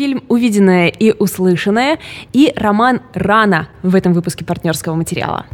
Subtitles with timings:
[0.00, 1.98] фильм «Увиденное и услышанное»
[2.32, 5.44] и роман «Рана» в этом выпуске партнерского материала.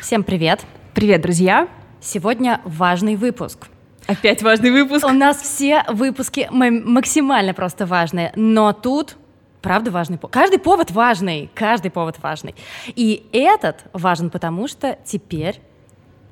[0.00, 0.60] Всем привет!
[0.94, 1.66] Привет, друзья!
[2.00, 3.66] Сегодня важный выпуск.
[4.06, 5.04] Опять важный выпуск.
[5.04, 9.16] У нас все выпуски максимально просто важные, но тут
[9.62, 10.32] правда важный повод.
[10.32, 12.54] Каждый повод важный, каждый повод важный.
[12.86, 15.60] И этот важен, потому что теперь,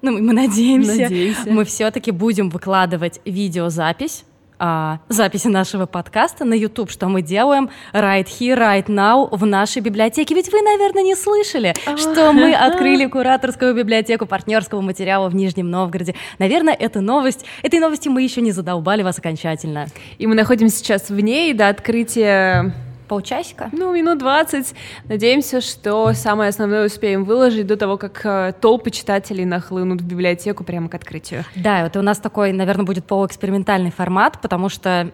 [0.03, 1.51] ну, мы надеемся, надеемся.
[1.51, 4.25] мы все-таки будем выкладывать видеозапись
[4.65, 9.83] а, записи нашего подкаста на YouTube, что мы делаем right here, right now в нашей
[9.83, 10.37] библиотеке.
[10.37, 16.15] Ведь вы, наверное, не слышали, что мы открыли кураторскую библиотеку партнерского материала в Нижнем Новгороде.
[16.39, 19.89] Наверное, эта новость, этой новости мы еще не задолбали вас окончательно.
[20.19, 22.73] И мы находимся сейчас в ней до открытия
[23.13, 23.69] полчасика?
[23.73, 24.75] Ну, минут 20.
[25.05, 30.65] Надеемся, что самое основное успеем выложить до того, как э, толпы читателей нахлынут в библиотеку
[30.65, 31.45] прямо к открытию.
[31.55, 35.13] Да, это у нас такой, наверное, будет полуэкспериментальный формат, потому что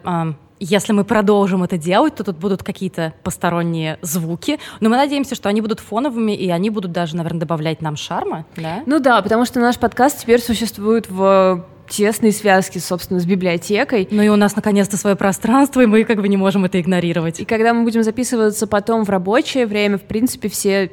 [0.61, 5.49] если мы продолжим это делать, то тут будут какие-то посторонние звуки, но мы надеемся, что
[5.49, 8.83] они будут фоновыми, и они будут даже, наверное, добавлять нам шарма, да?
[8.87, 14.09] Ну да, потому что наш подкаст теперь существует в тесные связки, собственно, с библиотекой.
[14.11, 17.41] Ну и у нас наконец-то свое пространство, и мы как бы не можем это игнорировать.
[17.41, 20.93] И когда мы будем записываться потом в рабочее время, в принципе, все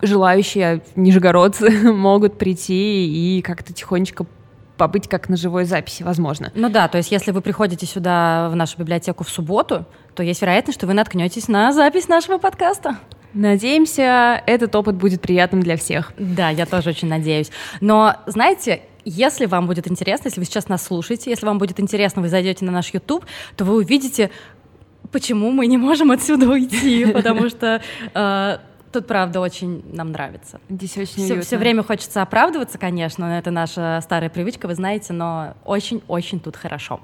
[0.00, 4.26] желающие нижегородцы могут прийти и как-то тихонечко
[4.76, 6.50] побыть как на живой записи, возможно.
[6.54, 10.40] Ну да, то есть если вы приходите сюда в нашу библиотеку в субботу, то есть
[10.42, 12.98] вероятность, что вы наткнетесь на запись нашего подкаста.
[13.34, 16.12] Надеемся, этот опыт будет приятным для всех.
[16.18, 17.50] Да, я тоже очень надеюсь.
[17.80, 22.22] Но, знаете, если вам будет интересно, если вы сейчас нас слушаете, если вам будет интересно,
[22.22, 23.24] вы зайдете на наш YouTube,
[23.56, 24.30] то вы увидите,
[25.10, 27.80] почему мы не можем отсюда уйти, потому что
[28.14, 28.58] э,
[28.92, 30.60] Тут, правда, очень нам нравится.
[30.68, 35.54] Здесь очень все, все время хочется оправдываться, конечно, это наша старая привычка, вы знаете, но
[35.64, 37.00] очень-очень тут хорошо.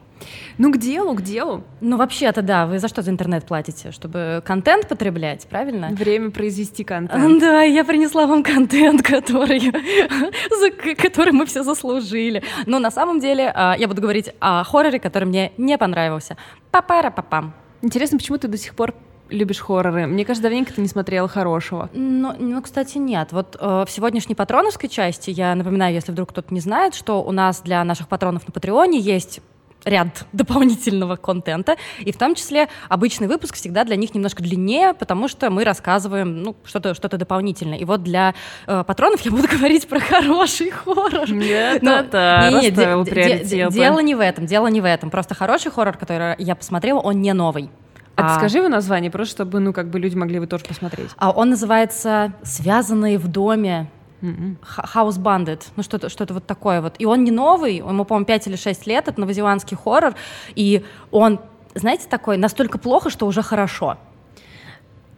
[0.58, 1.64] Ну, к делу, к делу.
[1.80, 3.90] Ну, вообще-то, да, вы за что за интернет платите?
[3.90, 5.88] Чтобы контент потреблять, правильно?
[5.90, 7.38] Время произвести контент.
[7.48, 12.42] Да, я принесла вам контент, который, за который мы все заслужили.
[12.66, 16.36] Но на самом деле а, я буду говорить о хорроре, который мне не понравился.
[16.70, 17.54] Папара-папам.
[17.80, 18.94] Интересно, почему ты до сих пор
[19.30, 20.06] любишь хорроры?
[20.06, 21.90] Мне кажется, давненько ты не смотрела хорошего.
[21.92, 23.32] Ну, ну кстати, нет.
[23.32, 27.32] Вот э, в сегодняшней патроновской части, я напоминаю, если вдруг кто-то не знает, что у
[27.32, 29.40] нас для наших патронов на Патреоне есть
[29.84, 35.28] ряд дополнительного контента, и в том числе обычный выпуск всегда для них немножко длиннее, потому
[35.28, 37.78] что мы рассказываем ну, что-то что дополнительное.
[37.78, 38.34] И вот для
[38.66, 41.30] э, патронов я буду говорить про хороший хоррор.
[41.30, 45.10] Нет, Но, это не, не, де, де, Дело не в этом, дело не в этом.
[45.10, 47.70] Просто хороший хоррор, который я посмотрела, он не новый.
[48.18, 51.10] А, а скажи его название, просто чтобы, ну, как бы люди могли его тоже посмотреть.
[51.16, 53.90] А он называется «Связанные в доме».
[54.20, 54.56] Mm-hmm.
[54.94, 56.96] House Bandit, ну что-то что вот такое вот.
[56.98, 60.14] И он не новый, ему, по-моему, 5 или 6 лет, это новозеландский хоррор,
[60.56, 61.38] и он,
[61.76, 63.96] знаете, такой настолько плохо, что уже хорошо.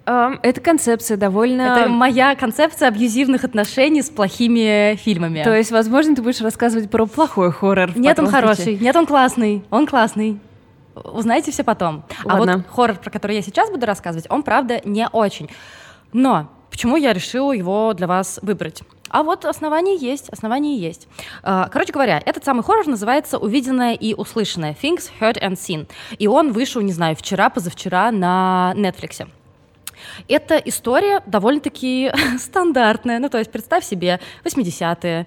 [0.05, 1.63] Эта концепция довольно...
[1.63, 5.45] Это моя концепция абьюзивных отношений с плохими фильмами.
[5.45, 7.97] То есть, возможно, ты будешь рассказывать про плохой хоррор.
[7.97, 10.41] Нет, он хороший, нет, он классный, он классный.
[11.05, 12.05] Узнаете все потом.
[12.25, 12.53] Ладно.
[12.53, 15.51] А вот хоррор, про который я сейчас буду рассказывать, он, правда, не очень.
[16.13, 18.83] Но почему я решила его для вас выбрать?
[19.11, 21.09] А вот основания есть, основания есть.
[21.43, 25.89] А, короче говоря, этот самый хоррор называется «Увиденное и услышанное» Things Heard and Seen.
[26.19, 29.29] И он вышел, не знаю, вчера, позавчера на Netflix.
[30.29, 33.19] Эта история довольно-таки стандартная.
[33.19, 35.27] Ну, то есть представь себе 80-е,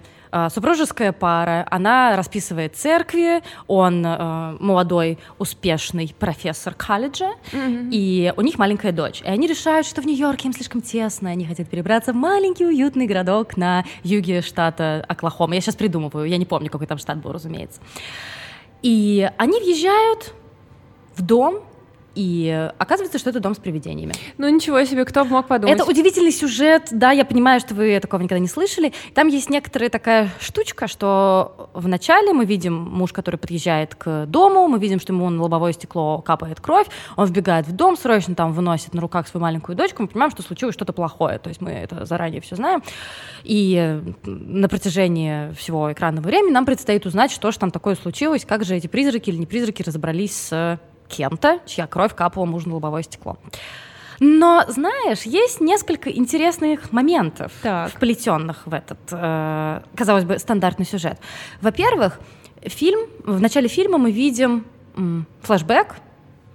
[0.50, 7.88] супружеская пара, она расписывает церкви, он э, молодой, успешный профессор колледжа, mm-hmm.
[7.90, 9.20] и у них маленькая дочь.
[9.22, 13.06] И они решают, что в Нью-Йорке им слишком тесно, они хотят перебраться в маленький уютный
[13.06, 15.54] городок на юге штата Оклахома.
[15.54, 17.80] Я сейчас придумываю, я не помню, какой там штат был, разумеется.
[18.82, 20.34] И они въезжают
[21.16, 21.62] в дом,
[22.14, 24.14] и оказывается, что это дом с привидениями.
[24.38, 25.74] Ну ничего себе, кто мог подумать.
[25.74, 28.92] Это удивительный сюжет, да, я понимаю, что вы такого никогда не слышали.
[29.14, 34.78] Там есть некоторая такая штучка, что вначале мы видим муж, который подъезжает к дому, мы
[34.78, 36.86] видим, что ему на лобовое стекло капает кровь,
[37.16, 40.42] он вбегает в дом, срочно там выносит на руках свою маленькую дочку, мы понимаем, что
[40.42, 42.82] случилось что-то плохое, то есть мы это заранее все знаем.
[43.42, 48.64] И на протяжении всего экранного времени нам предстоит узнать, что же там такое случилось, как
[48.64, 50.78] же эти призраки или не призраки разобрались с
[51.16, 53.36] кем-то, чья кровь капала мужу на лобовое стекло.
[54.20, 57.90] Но, знаешь, есть несколько интересных моментов, так.
[57.90, 61.18] вплетенных в этот, э, казалось бы, стандартный сюжет.
[61.60, 62.20] Во-первых,
[62.62, 64.64] фильм, в начале фильма мы видим
[64.96, 65.96] м, флэшбэк,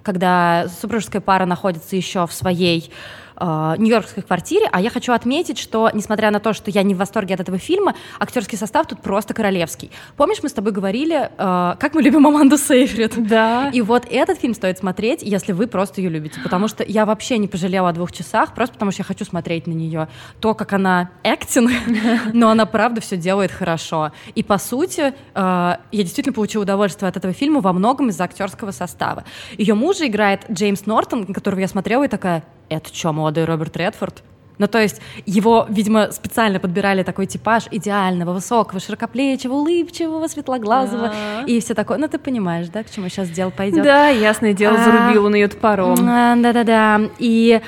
[0.03, 2.91] когда супружеская пара находится еще в своей
[3.39, 6.97] э, нью-йоркской квартире, а я хочу отметить, что, несмотря на то, что я не в
[6.97, 9.91] восторге от этого фильма, актерский состав тут просто королевский.
[10.17, 13.27] Помнишь, мы с тобой говорили, э, как мы любим Аманду Сейфрид?
[13.27, 13.69] Да.
[13.73, 17.37] И вот этот фильм стоит смотреть, если вы просто ее любите, потому что я вообще
[17.37, 20.07] не пожалела о двух часах, просто потому что я хочу смотреть на нее.
[20.39, 21.71] То, как она актинг,
[22.33, 24.11] но она правда все делает хорошо.
[24.35, 28.71] И по сути, э, я действительно получила удовольствие от этого фильма во многом из-за актерского
[28.71, 29.23] состава.
[29.57, 34.23] Ее мужа играет Джеймс Нортон, которого я смотрела и такая, это что, молодой Роберт Редфорд?
[34.59, 41.43] Ну, то есть его, видимо, специально подбирали такой типаж идеального, высокого, широкоплечего, улыбчивого, светлоглазого а
[41.47, 41.97] и все такое.
[41.97, 43.83] Ну, ты понимаешь, да, к чему сейчас дело пойдет?
[43.83, 45.95] Да, ясное дело, а, зарубил он ее топором.
[45.95, 47.01] Да-да-да.
[47.19, 47.61] И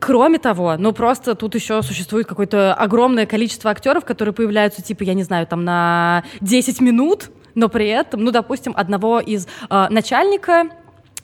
[0.00, 5.14] кроме того, ну просто тут еще существует какое-то огромное количество актеров, которые появляются, типа, я
[5.14, 10.68] не знаю, там на 10 минут, но при этом, ну, допустим, одного из э, начальника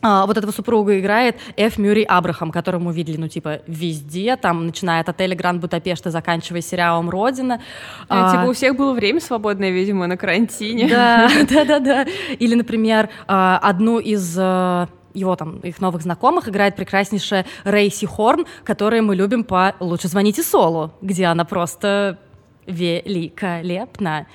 [0.04, 4.66] а, вот этого супруга играет Эф Мюррей Абрахам, которого мы видели, ну, типа, везде, там,
[4.66, 7.62] начиная от отеля Гранд Будапешта, заканчивая сериалом «Родина».
[8.10, 10.90] А, а, типа, у всех было время свободное, видимо, на карантине.
[10.90, 12.06] Да, да-да-да.
[12.38, 18.46] Или, например, а, одну из э, его там, их новых знакомых играет прекраснейшая Рейси Хорн,
[18.62, 22.18] которую мы любим по «Лучше звоните Солу», где она просто
[22.66, 24.26] великолепно.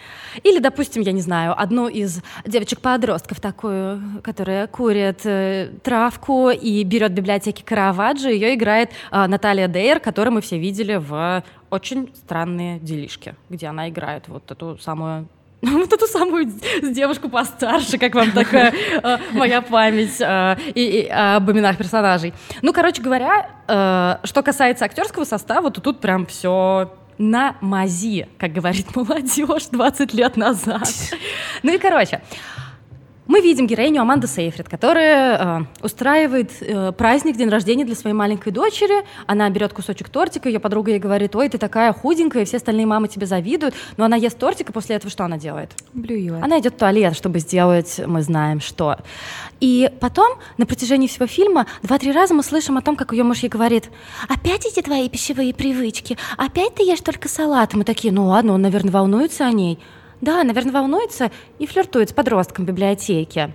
[0.44, 7.12] Или, допустим, я не знаю, одну из девочек-подростков такую, которая курит э, травку и берет
[7.12, 12.80] в библиотеке Караваджо, ее играет э, Наталья Дейр, которую мы все видели в «Очень странные
[12.80, 15.28] делишки», где она играет вот эту самую
[15.62, 16.46] вот эту самую
[16.82, 18.74] девушку постарше, как вам такая
[19.04, 22.34] э, моя память э, и, и об именах персонажей.
[22.62, 28.54] Ну, короче говоря, э, что касается актерского состава, то тут прям все на мази, как
[28.54, 30.90] говорит молодежь 20 лет назад.
[31.62, 32.22] Ну и короче,
[33.30, 38.52] мы видим героиню Аманды Сейфрид, которая э, устраивает э, праздник, день рождения для своей маленькой
[38.52, 39.06] дочери.
[39.28, 43.08] Она берет кусочек тортика, ее подруга ей говорит, ой, ты такая худенькая, все остальные мамы
[43.08, 43.76] тебе завидуют.
[43.98, 45.70] Но она ест тортик, и после этого что она делает?
[45.94, 46.44] Блюет.
[46.44, 48.98] Она идет в туалет, чтобы сделать, мы знаем, что.
[49.60, 53.44] И потом, на протяжении всего фильма, два-три раза мы слышим о том, как ее муж
[53.44, 53.92] ей говорит,
[54.28, 57.76] опять эти твои пищевые привычки, опять ты ешь только салат.
[57.76, 59.78] мы такие, ну ладно, он, наверное, волнуется о ней.
[60.22, 63.54] Да, наверное, волнуется и флиртует с подростком в библиотеке.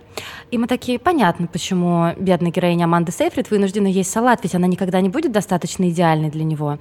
[0.51, 5.01] И мы такие, понятно, почему бедная героиня Аманды Сейфрид вынуждена есть салат, ведь она никогда
[5.03, 6.79] не будет достаточно идеальной для него.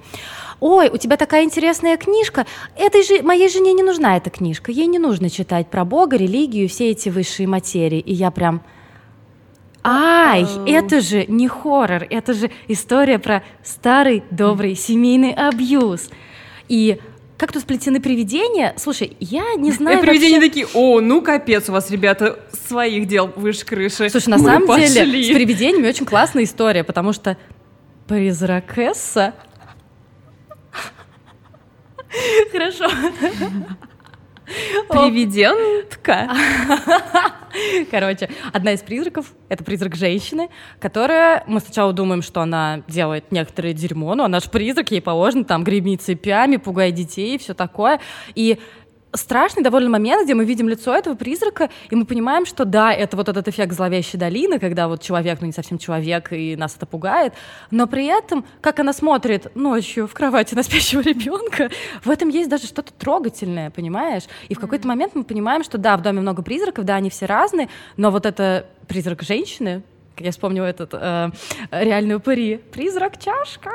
[0.60, 2.46] Ой, у тебя такая интересная книжка.
[2.78, 4.72] Этой же, моей жене не нужна эта книжка.
[4.72, 8.00] Ей не нужно читать про Бога, религию, все эти высшие материи.
[8.00, 8.62] И я прям...
[9.86, 16.08] Ай, это же не хоррор, это же история про старый добрый семейный абьюз.
[16.68, 16.98] И
[17.36, 18.74] как тут сплетены привидения?
[18.76, 19.98] Слушай, я не знаю.
[19.98, 20.48] И привидения вообще...
[20.48, 24.08] такие: о, ну капец, у вас, ребята, своих дел выше крыши.
[24.08, 24.88] Слушай, на Мы самом пошли.
[24.88, 27.36] деле с привидениями очень классная история, потому что
[28.06, 29.34] призракесса.
[32.52, 32.88] Хорошо.
[34.88, 36.30] Привидентка.
[37.90, 40.48] Короче, одна из призраков— это призрак женщины,
[40.80, 41.44] которая...
[41.46, 45.64] Мы сначала думаем, что она делает некоторое дерьмо, но она же призрак, ей положено там
[45.64, 48.00] греби цепями, пугай детей и все такое.
[48.34, 48.58] И
[49.14, 53.16] страшный довольно момент, где мы видим лицо этого призрака, и мы понимаем, что да, это
[53.16, 56.86] вот этот эффект зловещей долины, когда вот человек, ну не совсем человек, и нас это
[56.86, 57.32] пугает,
[57.70, 61.70] но при этом, как она смотрит ночью в кровати на спящего ребенка,
[62.04, 64.24] в этом есть даже что-то трогательное, понимаешь?
[64.48, 67.26] И в какой-то момент мы понимаем, что да, в доме много призраков, да, они все
[67.26, 69.82] разные, но вот это призрак женщины,
[70.18, 71.30] я вспомнила этот э,
[71.70, 72.58] реальный упыри.
[72.72, 73.70] Призрак чашка.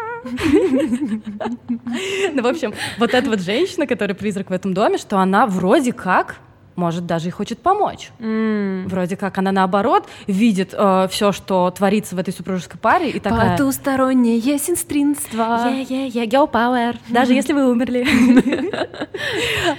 [2.31, 5.93] Ну, в общем, вот эта вот женщина, которая призрак в этом доме, что она вроде
[5.93, 6.37] как
[6.79, 8.09] может, даже и хочет помочь.
[8.19, 8.87] Mm.
[8.87, 13.57] Вроде как она наоборот видит э, все, что творится в этой супружеской паре, и такая...
[13.57, 15.67] Потустороннее сестринство.
[15.67, 16.95] Yeah, yeah, yeah, girl power.
[17.09, 18.07] Даже если вы умерли.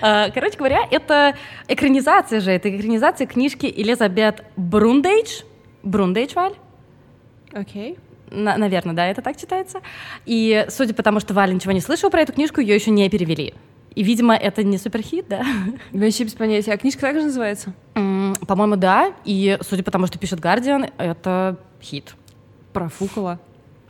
[0.03, 1.35] Э, короче говоря, это
[1.67, 5.43] экранизация же, это экранизация книжки Элизабет Брундейдж,
[5.83, 6.55] Брундейдж-Валь.
[7.53, 7.99] Окей.
[8.31, 9.81] На, наверное, да, это так читается.
[10.25, 13.09] И судя по тому, что Валя ничего не слышала про эту книжку, ее еще не
[13.09, 13.55] перевели.
[13.95, 15.45] И, видимо, это не суперхит, да?
[15.93, 16.73] Вообще без понятия.
[16.73, 17.75] А книжка так же называется?
[17.95, 19.13] Mm, по-моему, да.
[19.25, 22.15] И, судя по тому, что пишет Гардиан, это хит.
[22.73, 23.41] Профукала.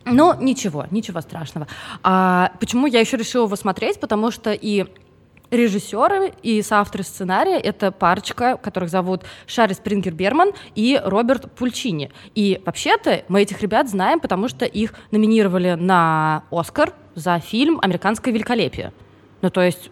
[0.06, 1.66] Ну, ничего, ничего страшного.
[2.02, 4.00] А почему я еще решила его смотреть?
[4.00, 4.86] Потому что и
[5.50, 12.10] режиссеры и соавторы сценария— это парочка, которых зовут Шарри Спрингер Берман и Роберт Пульчини.
[12.34, 18.32] И вообще-то мы этих ребят знаем, потому что их номинировали на Оскар за фильм «Американское
[18.32, 18.92] великолепие».
[19.42, 19.90] Ну, то есть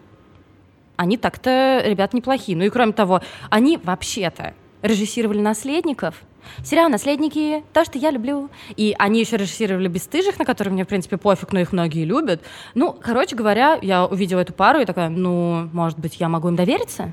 [0.96, 2.56] они так-то, ребят, неплохие.
[2.56, 6.22] Ну и кроме того, они вообще-то режиссировали «Наследников»,
[6.64, 8.50] Сериал «Наследники»— то, что я люблю.
[8.76, 12.42] И они еще режиссировали «Бесстыжих», на которые мне, в принципе, пофиг, но их многие любят.
[12.74, 16.56] Ну, короче говоря, я увидела эту пару и такая, ну, может быть, я могу им
[16.56, 17.12] довериться?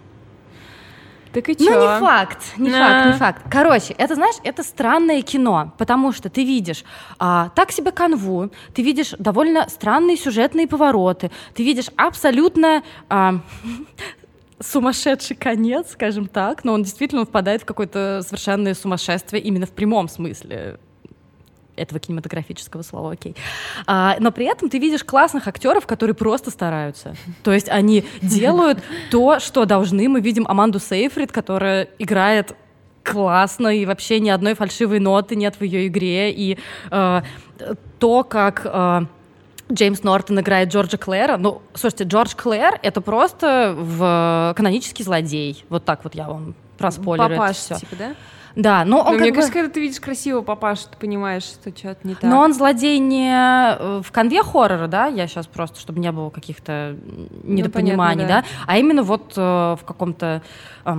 [1.35, 1.65] Так и чё?
[1.65, 2.77] Ну, не факт, не а.
[2.77, 3.41] факт, не факт.
[3.51, 6.85] Короче, это, знаешь, это странное кино, потому что ты видишь
[7.19, 13.41] а, так себе канву, ты видишь довольно странные сюжетные повороты, ты видишь абсолютно а,
[14.65, 20.07] сумасшедший конец, скажем так, но он действительно впадает в какое-то совершенное сумасшествие именно в прямом
[20.07, 20.79] смысле
[21.75, 23.35] этого кинематографического слова, окей.
[23.85, 27.15] А, но при этом ты видишь классных актеров, которые просто стараются.
[27.43, 28.79] То есть они делают
[29.11, 30.07] то, что должны.
[30.07, 32.55] Мы видим Аманду Сейфрид, которая играет
[33.03, 36.31] классно, и вообще ни одной фальшивой ноты нет в ее игре.
[36.31, 36.57] И
[36.91, 37.21] э,
[37.99, 39.05] то, как э,
[39.71, 41.37] Джеймс Нортон играет Джорджа Клэра.
[41.37, 45.65] Ну, слушайте, Джордж Клэр— это просто в канонический злодей.
[45.69, 47.79] Вот так вот я вам проспойлерю Папаш, это все.
[47.79, 48.15] типа, да?
[48.55, 49.35] Да, но он но мне бы...
[49.35, 52.23] кажется, когда ты видишь красивого папашу, ты понимаешь, что что-то не так.
[52.23, 56.29] Но он злодей не э, в конве хоррора, да, я сейчас просто, чтобы не было
[56.29, 56.95] каких-то
[57.43, 58.41] недопониманий, ну, понятно, да.
[58.41, 60.41] да, а именно вот э, в каком-то
[60.85, 60.95] э,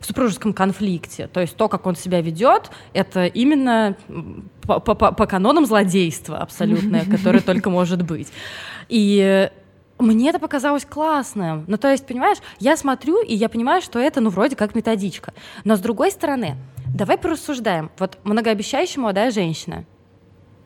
[0.00, 1.26] в супружеском конфликте.
[1.28, 3.96] То есть то, как он себя ведет, это именно
[4.62, 8.28] по, по, по канонам злодейства абсолютное, которое только может быть.
[8.88, 9.50] И
[9.98, 11.64] мне это показалось классным.
[11.66, 15.32] Ну, то есть, понимаешь, я смотрю, и я понимаю, что это, ну, вроде как методичка.
[15.64, 16.56] Но с другой стороны,
[16.96, 17.90] Давай порассуждаем.
[17.98, 19.84] Вот многообещающая молодая женщина.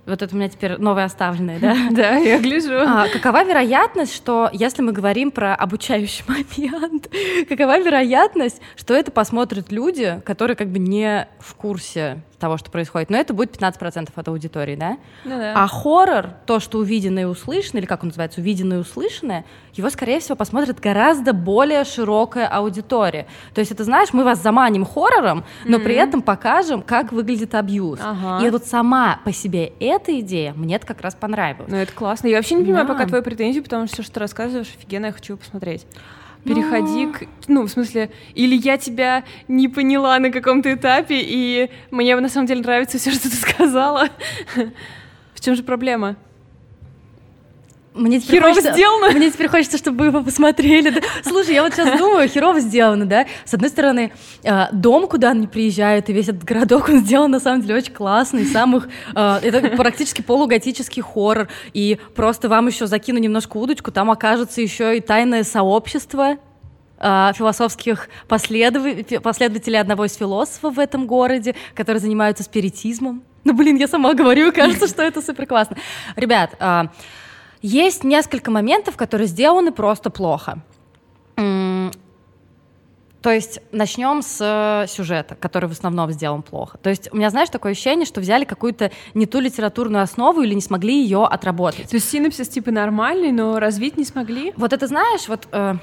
[0.06, 1.76] Вот это у меня теперь новое оставленное, да?
[1.90, 2.72] Да, я гляжу.
[2.86, 7.08] А, какова вероятность, что, если мы говорим про обучающий момент,
[7.48, 13.10] какова вероятность, что это посмотрят люди, которые как бы не в курсе того, что происходит.
[13.10, 14.96] Но это будет 15% от аудитории, да?
[15.24, 15.52] Ну, да.
[15.54, 19.44] А хоррор, то, что увиденное и услышанное, или как он называется, увиденное и услышанное,
[19.74, 23.26] его, скорее всего, посмотрит гораздо более широкая аудитория.
[23.54, 25.82] То есть это, знаешь, мы вас заманим хоррором, но mm-hmm.
[25.84, 28.00] при этом покажем, как выглядит абьюз.
[28.02, 28.44] Ага.
[28.44, 31.70] И вот сама по себе эта идея мне это как раз понравилась.
[31.70, 32.26] Ну, это классно.
[32.26, 32.94] Я вообще не понимаю да.
[32.94, 35.86] пока твои претензии, потому что все, что ты рассказываешь, офигенно, я хочу посмотреть
[36.44, 37.12] переходи Но...
[37.12, 37.26] к...
[37.48, 42.46] Ну, в смысле, или я тебя не поняла на каком-то этапе, и мне на самом
[42.46, 44.08] деле нравится все, что ты сказала.
[45.34, 46.16] В чем же проблема?
[47.92, 49.10] Мне теперь херово хочется, сделано.
[49.10, 50.90] Мне теперь хочется, чтобы вы его посмотрели.
[50.90, 51.00] Да.
[51.24, 53.26] Слушай, я вот сейчас думаю, херово сделано, да?
[53.44, 54.12] С одной стороны,
[54.44, 57.92] э, дом, куда они приезжают, и весь этот городок, он сделан на самом деле очень
[57.92, 58.88] классный, самых...
[59.16, 64.96] Э, это практически полуготический хоррор, и просто вам еще закину немножко удочку, там окажется еще
[64.96, 66.36] и тайное сообщество,
[66.98, 68.84] э, философских последов...
[69.20, 73.24] последователей одного из философов в этом городе, которые занимаются спиритизмом.
[73.42, 75.76] Ну, блин, я сама говорю, кажется, что это супер классно.
[76.14, 76.54] Ребят,
[77.62, 80.62] есть несколько моментов, которые сделаны просто плохо.
[83.22, 86.78] То есть начнем с э, сюжета, который в основном сделан плохо.
[86.78, 90.54] То есть у меня, знаешь, такое ощущение, что взяли какую-то не ту литературную основу или
[90.54, 91.90] не смогли ее отработать.
[91.90, 94.54] То есть синапсис типа нормальный, но развить не смогли?
[94.56, 95.74] Вот это знаешь, вот э,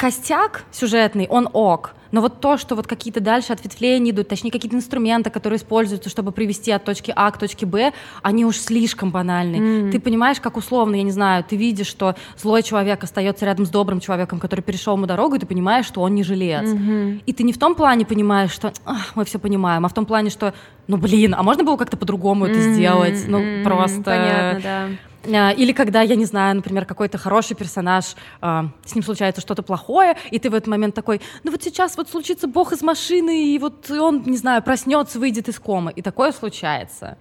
[0.00, 4.74] костяк сюжетный, он ок, но вот то, что вот какие-то дальше ответвления идут, точнее какие-то
[4.74, 7.92] инструменты, которые используются, чтобы привести от точки А к точке Б,
[8.22, 9.56] они уж слишком банальны.
[9.56, 9.90] Mm-hmm.
[9.90, 13.68] Ты понимаешь, как условно, я не знаю, ты видишь, что злой человек остается рядом с
[13.68, 16.64] добрым человеком, который перешел ему дорогу, и ты понимаешь, что он не жилец.
[16.64, 17.24] Mm-hmm.
[17.26, 18.72] И ты не в том плане понимаешь, что
[19.14, 20.54] мы все понимаем, а в том плане, что,
[20.86, 22.50] ну блин, а можно было как-то по-другому mm-hmm.
[22.50, 23.24] это сделать?
[23.28, 23.64] Ну mm-hmm.
[23.64, 24.02] просто.
[24.02, 24.88] Понятно, да.
[25.24, 29.62] А, или когда, я не знаю, например, какой-то хороший персонаж, э, с ним случается что-то
[29.62, 33.54] плохое, и ты в этот момент такой, ну вот сейчас вот случится бог из машины,
[33.54, 35.92] и вот он, не знаю, проснется, выйдет из комы.
[35.94, 37.18] И такое случается.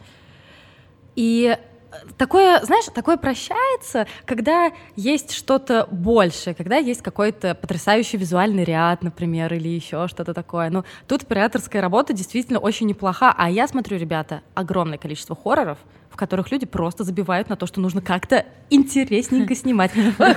[1.16, 1.58] И
[2.18, 9.54] такое, знаешь, такое прощается, когда есть что-то большее, когда есть какой-то потрясающий визуальный ряд, например,
[9.54, 10.70] или еще что-то такое.
[10.70, 15.80] Ну, тут операторская работа действительно очень неплоха, а я смотрю, ребята, огромное количество хорроров,
[16.20, 19.92] которых люди просто забивают на то, что нужно как-то интересненько снимать.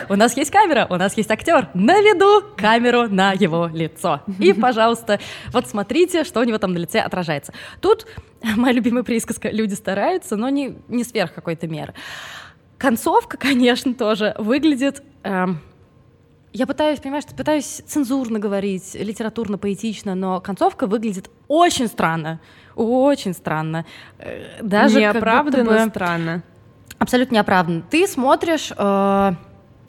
[0.09, 1.69] У нас есть камера, у нас есть актер.
[1.75, 4.23] Наведу камеру на его лицо.
[4.39, 5.19] И, пожалуйста,
[5.53, 7.53] вот смотрите, что у него там на лице отражается.
[7.81, 8.07] Тут
[8.57, 11.95] моя любимая присказка «люди стараются», но не, не сверх какой-то меры.
[12.79, 15.03] Концовка, конечно, тоже выглядит...
[15.25, 15.61] Эм,
[16.53, 22.41] я пытаюсь, понимаешь, пытаюсь цензурно говорить, литературно, поэтично, но концовка выглядит очень странно.
[22.75, 23.85] Очень странно.
[24.19, 25.91] Э, даже Неоправданно бы...
[25.91, 26.43] странно.
[26.99, 27.83] Абсолютно неоправданно.
[27.91, 29.33] Ты смотришь э,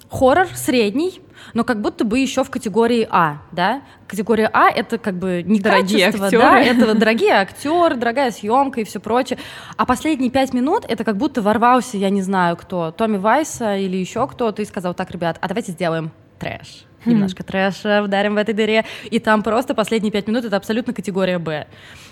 [0.10, 1.22] хоррор средний,
[1.54, 3.82] но как будто бы еще в категории А, да?
[4.08, 6.44] Категория А это как бы не дорогие качество, актеры.
[6.44, 9.40] да, это дорогие актеры, дорогая съемка и все прочее.
[9.78, 13.98] А последние пять минут это как будто ворвался, я не знаю кто, Томми Вайса или
[13.98, 16.86] еще кто-то и сказал, так, ребят, а давайте сделаем трэш.
[17.06, 21.40] Немножко трэша вдарим в этой дыре, и там просто последние пять минут это абсолютно категория
[21.40, 21.68] Б.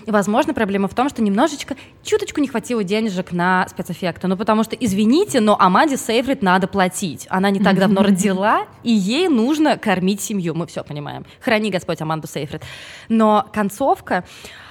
[0.06, 4.76] Возможно, проблема в том, что немножечко, чуточку не хватило денежек на спецэффекты, ну потому что,
[4.76, 7.26] извините, но Аманде Сейфрид надо платить.
[7.30, 11.24] Она не так давно родила, и ей нужно кормить семью, мы все понимаем.
[11.40, 12.62] Храни Господь Аманду Сейфрид.
[13.08, 14.24] Но концовка,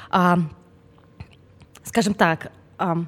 [0.09, 0.39] а,
[1.83, 3.05] скажем так, а,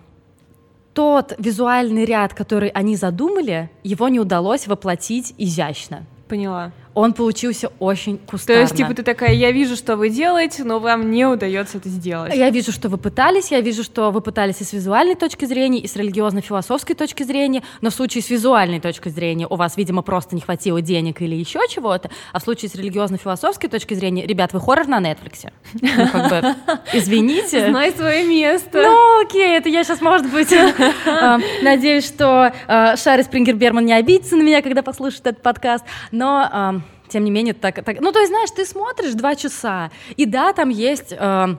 [0.93, 6.05] тот визуальный ряд, который они задумали, его не удалось воплотить изящно.
[6.27, 8.61] Поняла он получился очень кустарно.
[8.61, 11.89] То есть, типа, ты такая, я вижу, что вы делаете, но вам не удается это
[11.89, 12.35] сделать.
[12.35, 15.79] Я вижу, что вы пытались, я вижу, что вы пытались и с визуальной точки зрения,
[15.79, 20.01] и с религиозно-философской точки зрения, но в случае с визуальной точки зрения у вас, видимо,
[20.01, 24.53] просто не хватило денег или еще чего-то, а в случае с религиозно-философской точки зрения, ребят,
[24.53, 25.51] вы хоррор на Netflix.
[25.81, 26.55] Ну, как бы,
[26.93, 27.69] извините.
[27.69, 28.83] Знай свое место.
[28.83, 33.93] Ну, окей, это я сейчас, может быть, э, надеюсь, что э, Шарри Спрингер Берман не
[33.93, 36.82] обидится на меня, когда послушает этот подкаст, но
[37.13, 38.01] тем не менее, так, так...
[38.01, 41.13] Ну, то есть, знаешь, ты смотришь два часа, и да, там есть...
[41.17, 41.55] Э,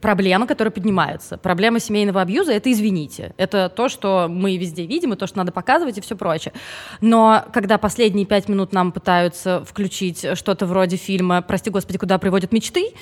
[0.00, 1.38] проблемы, которые поднимаются.
[1.38, 3.32] Проблема семейного абьюза— это извините.
[3.38, 6.52] Это то, что мы везде видим, и то, что надо показывать, и все прочее.
[7.00, 12.52] Но когда последние пять минут нам пытаются включить что-то вроде фильма «Прости, Господи, куда приводят
[12.52, 12.92] мечты»,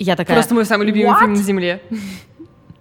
[0.00, 0.36] я такая...
[0.36, 1.20] Просто мой самый любимый What?
[1.20, 1.80] фильм на Земле.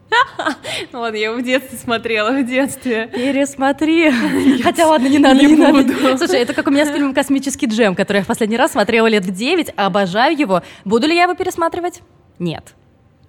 [0.94, 3.08] Ладно, я его в детстве смотрела, в детстве.
[3.14, 4.12] Пересмотри.
[4.64, 6.18] Хотя ладно, не надо, не, надо.
[6.18, 9.08] Слушай, это как у меня с фильмом «Космический джем», который я в последний раз смотрела
[9.08, 10.64] лет в 9, обожаю его.
[10.86, 12.02] Буду ли я его пересматривать?
[12.40, 12.74] Нет.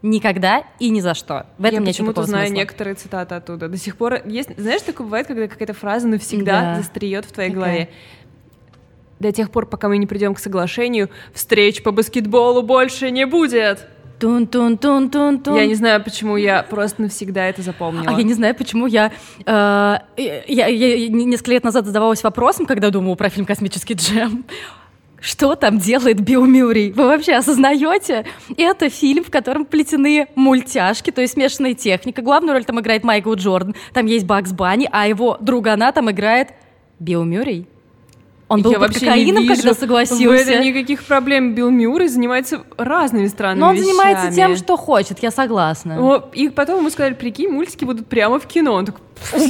[0.02, 1.46] Никогда и ни за что.
[1.58, 2.60] В этом я почему-то знаю смысла.
[2.60, 3.68] некоторые цитаты оттуда.
[3.68, 4.48] До сих пор есть...
[4.56, 6.76] Знаешь, такое бывает, когда какая-то фраза навсегда да.
[6.76, 7.64] застреет в твоей Такая.
[7.64, 7.88] голове
[9.20, 13.86] до тех пор, пока мы не придем к соглашению, встреч по баскетболу больше не будет.
[14.20, 15.56] Тун -тун -тун -тун -тун.
[15.56, 18.04] Я не знаю, почему я просто навсегда это запомнила.
[18.06, 19.10] А я не знаю, почему я,
[19.46, 19.98] э,
[20.46, 24.44] я, я несколько лет назад задавалась вопросом, когда думала про фильм «Космический джем».
[25.20, 26.92] Что там делает Билл Мюррей?
[26.92, 28.24] Вы вообще осознаете?
[28.56, 32.22] Это фильм, в котором плетены мультяшки, то есть смешанная техника.
[32.22, 36.48] Главную роль там играет Майкл Джордан, там есть Бакс Банни, а его другана там играет
[36.98, 37.66] Билл Мюррей.
[38.50, 40.28] Он был я под кокаином, когда согласился.
[40.28, 41.54] В этом никаких проблем.
[41.54, 43.86] Билл Мюррей занимается разными странными Но он вещами.
[43.86, 46.02] занимается тем, что хочет, я согласна.
[46.02, 48.72] О, и потом ему сказали, прикинь, мультики будут прямо в кино.
[48.72, 49.02] Он такой...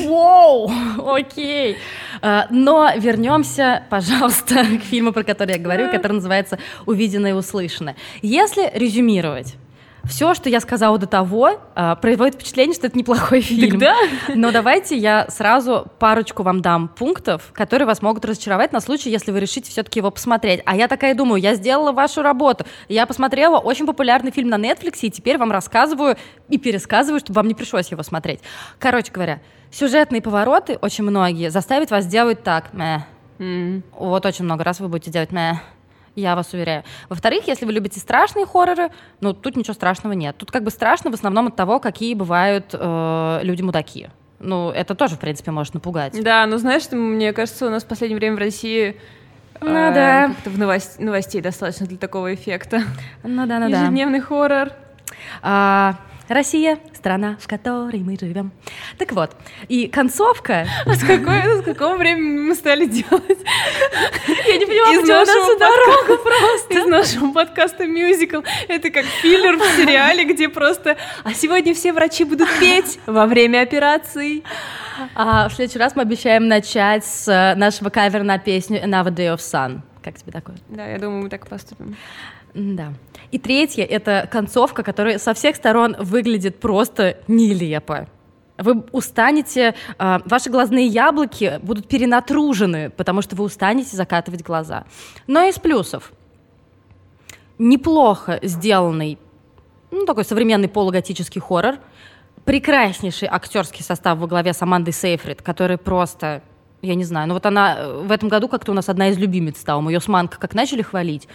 [0.07, 0.71] Воу,
[1.15, 1.79] окей.
[2.21, 7.97] А, но вернемся, пожалуйста, к фильму, про который я говорю, который называется «Увиденное и услышанное».
[8.21, 9.55] Если резюмировать,
[10.05, 13.79] все, что я сказала до того, э, производит впечатление, что это неплохой фильм.
[13.79, 13.95] да?
[14.35, 19.33] Но давайте я сразу парочку вам дам пунктов, которые вас могут разочаровать на случай, если
[19.33, 20.63] вы решите все-таки его посмотреть.
[20.65, 22.65] А я такая думаю, я сделала вашу работу.
[22.89, 26.17] Я посмотрела очень популярный фильм на Netflix, и теперь вам рассказываю
[26.49, 28.41] и пересказываю, чтобы вам не пришлось его смотреть.
[28.79, 32.73] Короче говоря, сюжетные повороты, очень многие, заставят вас делать так.
[32.73, 33.05] Мэ.
[33.39, 33.83] Mm.
[33.93, 35.61] Вот очень много раз вы будете делать мэ
[36.21, 36.85] я вас уверяю.
[37.09, 40.37] Во-вторых, если вы любите страшные хорроры, ну, тут ничего страшного нет.
[40.37, 44.11] Тут как бы страшно в основном от того, какие бывают э, люди-мудаки.
[44.39, 46.23] Ну, это тоже, в принципе, может напугать.
[46.23, 48.97] Да, ну, знаешь, мне кажется, у нас в последнее время в России
[49.61, 50.35] ну э, да.
[50.45, 52.83] В новость, новостей достаточно для такого эффекта.
[53.23, 53.83] Ну да, ну да.
[53.83, 54.71] Ежедневный хоррор.
[55.43, 55.97] А,
[56.31, 58.53] Россия— страна, в которой мы живем.
[58.99, 59.33] Так вот,
[59.67, 60.65] и концовка...
[60.87, 63.39] А с, какой, с какого времени мы стали делать?
[64.47, 66.79] Я не понимаю, почему наша дорога просто.
[66.79, 68.43] Из нашего подкаста мюзикл.
[68.69, 70.97] Это как филлер в сериале, где просто...
[71.25, 74.45] А сегодня все врачи будут петь во время операции.
[75.17, 79.35] А в следующий раз мы обещаем начать с э, нашего кавера на песню «Another Day
[79.35, 79.81] of Sun».
[80.01, 80.57] Как тебе такое?
[80.69, 81.97] Да, я думаю, мы так поступим.
[82.55, 82.93] Да.
[83.31, 88.09] И третье— это концовка, которая со всех сторон выглядит просто нелепо.
[88.59, 94.85] Вы устанете, э, ваши глазные яблоки будут перенатружены, потому что вы устанете закатывать глаза.
[95.27, 96.13] Но из плюсов.
[97.59, 99.19] Неплохо сделанный,
[99.91, 101.77] ну, такой современный полуготический хоррор,
[102.45, 106.43] прекраснейший актерский состав во главе с Амандой Сейфрид, который просто
[106.83, 109.19] я не знаю, ну вот она э, в этом году как-то у нас одна из
[109.19, 109.81] любимец стала.
[109.81, 111.29] Мы ее с Манко как начали хвалить.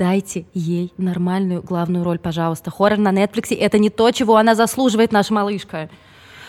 [0.00, 2.70] Дайте ей нормальную главную роль, пожалуйста.
[2.70, 5.90] Хоррор на Netflix— это не то, чего она заслуживает, наша малышка.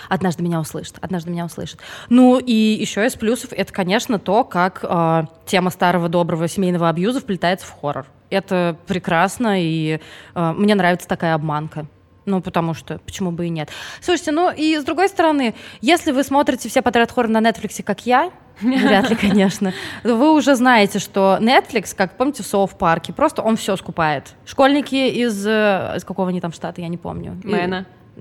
[0.08, 1.82] Однажды меня услышит, однажды меня услышит.
[2.08, 7.20] Ну и еще из плюсов это, конечно, то, как э, тема старого доброго семейного абьюза
[7.20, 8.06] вплетается в хоррор.
[8.30, 10.00] Это прекрасно, и
[10.34, 11.88] э, мне нравится такая обманка.
[12.26, 13.70] Ну, потому что, почему бы и нет.
[14.00, 18.06] Слушайте, ну и с другой стороны, если вы смотрите все подряд хоррор на Netflix, как
[18.06, 18.32] я,
[18.62, 23.58] вряд ли, конечно, вы уже знаете, что Netflix, как помните в Соу парке, просто он
[23.58, 24.36] все скупает.
[24.46, 27.40] Школьники из, э, из какого они там штата, я не помню.
[27.44, 27.86] Мэна.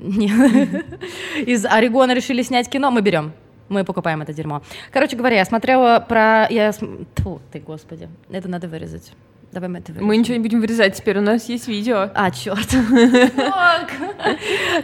[1.46, 3.32] Из Орегона решили снять кино, мы берем.
[3.68, 4.62] мы покупаем это дерьмо.
[4.92, 6.46] Короче говоря, я смотрела про...
[6.48, 6.72] Я...
[6.72, 9.12] Тьфу, ты, господи, это надо вырезать.
[9.52, 10.06] Давай мы это вырежем.
[10.06, 12.08] Мы ничего не будем вырезать, теперь у нас есть видео.
[12.14, 12.68] А, черт.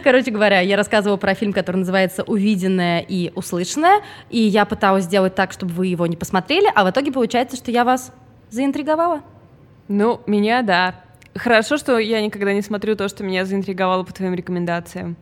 [0.03, 5.35] Короче говоря, я рассказывала про фильм, который называется «Увиденное и услышанное», и я пыталась сделать
[5.35, 8.11] так, чтобы вы его не посмотрели, а в итоге получается, что я вас
[8.49, 9.21] заинтриговала.
[9.87, 10.95] Ну, меня, да.
[11.33, 15.15] Хорошо, что я никогда не смотрю то, что меня заинтриговало по твоим рекомендациям.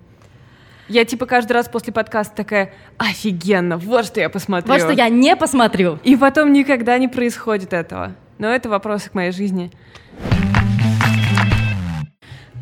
[0.87, 4.71] Я типа каждый раз после подкаста такая, офигенно, вот что я посмотрю.
[4.71, 5.99] Вот что я не посмотрю.
[6.03, 8.15] И потом никогда не происходит этого.
[8.37, 9.71] Но это вопросы к моей жизни.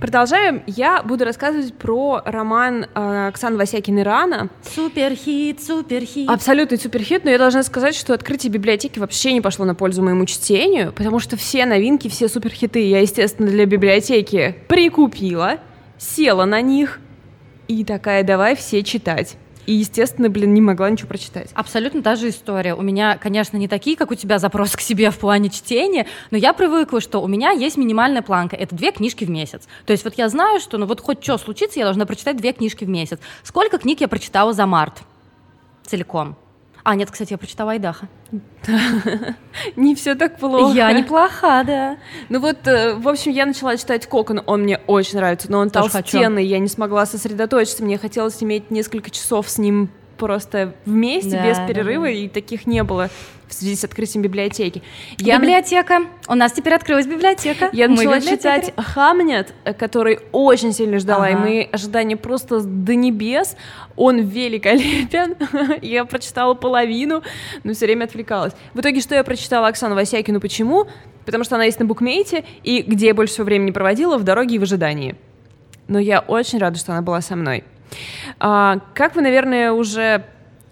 [0.03, 0.63] Продолжаем.
[0.67, 4.49] Я буду рассказывать про роман э, Оксаны Васякиной «Рана».
[4.61, 6.29] Суперхит, суперхит.
[6.29, 10.25] Абсолютный суперхит, но я должна сказать, что открытие библиотеки вообще не пошло на пользу моему
[10.25, 15.59] чтению, потому что все новинки, все суперхиты я, естественно, для библиотеки прикупила,
[15.97, 16.99] села на них
[17.69, 19.37] и такая, давай все читать.
[19.65, 21.49] И, естественно, блин, не могла ничего прочитать.
[21.53, 22.75] Абсолютно та же история.
[22.75, 26.37] У меня, конечно, не такие, как у тебя, запрос к себе в плане чтения, но
[26.37, 28.55] я привыкла, что у меня есть минимальная планка.
[28.55, 29.67] Это две книжки в месяц.
[29.85, 32.51] То есть вот я знаю, что ну вот хоть что случится, я должна прочитать две
[32.51, 33.19] книжки в месяц.
[33.43, 35.01] Сколько книг я прочитала за март?
[35.85, 36.35] Целиком.
[36.83, 38.09] А, нет, кстати, я прочитала Айдаха.
[39.77, 40.75] Не все так плохо.
[40.75, 41.97] Я неплоха, да.
[42.27, 45.69] Ну вот, э, в общем, я начала читать Кокон, он мне очень нравится, но он
[45.69, 51.57] толстенный, я не смогла сосредоточиться, мне хотелось иметь несколько часов с ним просто вместе, без
[51.67, 53.09] перерыва, и таких не было
[53.53, 54.81] в связи с открытием библиотеки.
[55.17, 56.01] Я библиотека.
[56.27, 57.69] У нас теперь открылась библиотека.
[57.71, 61.37] Я мы начала читать Хамнет, который очень сильно ждала, ага.
[61.37, 63.55] и мои ожидания просто до небес.
[63.95, 65.35] Он великолепен.
[65.81, 67.21] я прочитала половину,
[67.63, 68.53] но все время отвлекалась.
[68.73, 70.39] В итоге, что я прочитала Оксану Васякину?
[70.39, 70.87] Почему?
[71.25, 74.55] Потому что она есть на букмейте, и где я больше всего времени проводила, в дороге
[74.55, 75.15] и в ожидании.
[75.87, 77.63] Но я очень рада, что она была со мной.
[78.39, 80.25] А, как вы, наверное, уже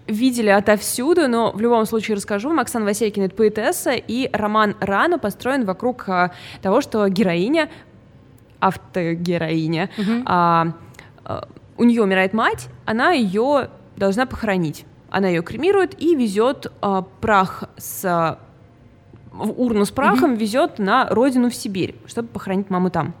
[0.06, 2.60] видели отовсюду, но в любом случае расскажу вам.
[2.60, 7.70] Оксана Василькина— это поэтесса, и роман «Рано» построен вокруг а, того, что героиня,
[8.60, 10.22] автогероиня, угу.
[10.26, 10.72] а,
[11.24, 14.84] а, у нее умирает мать, она ее должна похоронить.
[15.10, 18.38] Она ее кремирует и везет а, прах с
[19.32, 23.14] урну с прахом, mm везет на родину в Сибирь, чтобы похоронить маму там.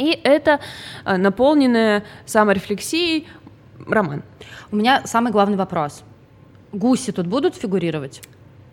[0.00, 0.60] И это
[1.04, 3.28] а, наполненная саморефлексией
[3.86, 4.22] роман.
[4.72, 6.02] У меня самый главный вопрос.
[6.72, 8.22] Гуси тут будут фигурировать?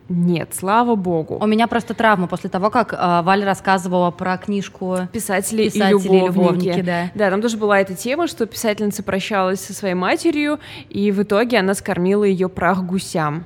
[0.08, 1.38] Нет, слава богу.
[1.42, 6.20] У меня просто травма после того, как э, Валя рассказывала про книжку писатели, писатели и
[6.28, 6.68] любовники.
[6.68, 7.12] любовники да.
[7.14, 11.60] да, там тоже была эта тема, что писательница прощалась со своей матерью, и в итоге
[11.60, 13.44] она скормила ее прах гусям.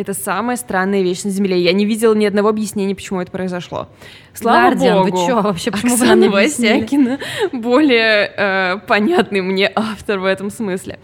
[0.00, 1.60] Это самая странная вещь на Земле.
[1.60, 3.86] Я не видела ни одного объяснения, почему это произошло.
[4.32, 5.18] Слава Гардиан, богу.
[5.18, 5.70] вы чё вообще?
[5.70, 7.18] Почему Оксана вы Васякина
[7.52, 10.98] более э, понятный мне автор в этом смысле.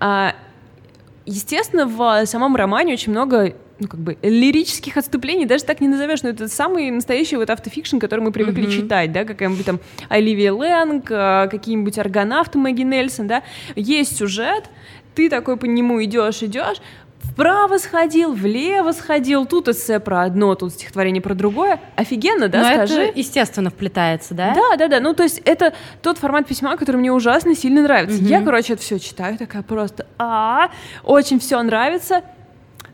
[0.00, 0.34] А,
[1.26, 6.22] естественно, в самом романе очень много ну, как бы, лирических отступлений, даже так не назовешь,
[6.22, 8.76] но это самый настоящий вот автофикшн, который мы привыкли mm-hmm.
[8.80, 13.42] читать, да, какая-нибудь там Оливия Лэнг, а, какие-нибудь аргонавты Мэгги Нельсон, да,
[13.74, 14.70] есть сюжет,
[15.14, 16.78] ты такой по нему идешь, идешь,
[17.32, 21.80] вправо сходил, влево сходил, тут эссе про одно, тут стихотворение про другое.
[21.96, 23.00] Офигенно, да, Но скажи?
[23.02, 24.54] это, естественно, вплетается, да?
[24.54, 25.00] Да, да, да.
[25.00, 28.18] Ну, то есть это тот формат письма, который мне ужасно сильно нравится.
[28.18, 28.26] Угу.
[28.26, 30.70] Я, короче, это все читаю, такая просто, а,
[31.02, 32.22] очень все нравится.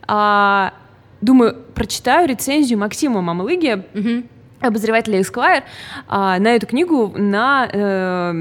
[0.06, 0.72] А,
[1.20, 3.84] думаю, прочитаю рецензию Максима Мамлыги.
[3.94, 4.28] Угу
[4.60, 5.62] обозревателя Esquire
[6.06, 8.32] а, на эту книгу на э,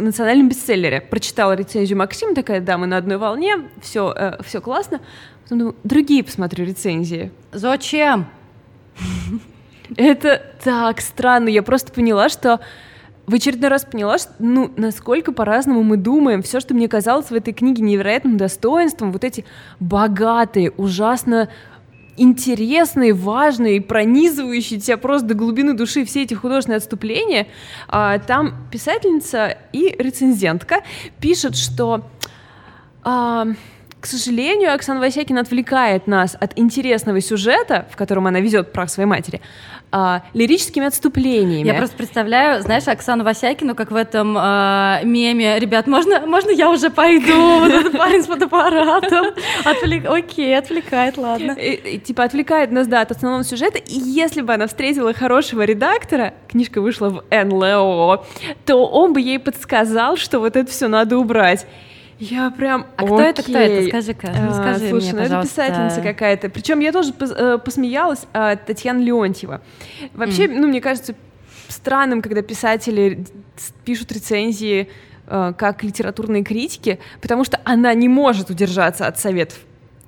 [0.00, 1.00] национальном бестселлере.
[1.00, 5.00] Прочитала рецензию Максим, такая, да, мы на одной волне, все, э, все классно.
[5.44, 7.30] Потом думаю, другие посмотрю рецензии.
[7.52, 8.26] Зачем?
[9.96, 11.48] Это так странно.
[11.48, 12.60] Я просто поняла, что
[13.26, 16.42] в очередной раз поняла, что, ну, насколько по-разному мы думаем.
[16.42, 19.44] Все, что мне казалось в этой книге невероятным достоинством, вот эти
[19.78, 21.48] богатые, ужасно
[22.16, 27.48] интересные, важные, пронизывающие тебя просто до глубины души все эти художественные отступления,
[27.88, 30.82] а, там писательница и рецензентка
[31.20, 32.04] пишет, что
[33.02, 33.46] а,
[34.00, 39.06] к сожалению, Оксана Васякина отвлекает нас от интересного сюжета, в котором она везет прах своей
[39.06, 39.42] матери,
[39.92, 41.66] а, лирическими отступлениями.
[41.66, 46.70] Я просто представляю, знаешь, Оксану Васякину, как в этом а, меме, ребят, можно, можно я
[46.70, 49.34] уже пойду, вот этот парень с фотоаппаратом,
[49.64, 50.08] Отвлек...
[50.08, 51.52] окей, отвлекает, ладно.
[51.52, 55.62] И, и, типа отвлекает нас, да, от основного сюжета, и если бы она встретила хорошего
[55.62, 58.24] редактора, книжка вышла в НЛО,
[58.64, 61.66] то он бы ей подсказал, что вот это все надо убрать.
[62.20, 62.86] Я прям.
[62.96, 63.42] А кто это?
[63.42, 63.88] Кто это?
[63.88, 64.26] Скажи-ка.
[64.28, 66.50] Ну, скажи а, слушай, мне, ну это писательница какая-то.
[66.50, 68.26] Причем я тоже э, посмеялась.
[68.34, 69.62] А, Татьяна Леонтьева.
[70.12, 70.58] Вообще, mm.
[70.58, 71.14] ну мне кажется
[71.68, 73.24] странным, когда писатели
[73.86, 74.90] пишут рецензии
[75.26, 79.58] э, как литературной критики, потому что она не может удержаться от советов.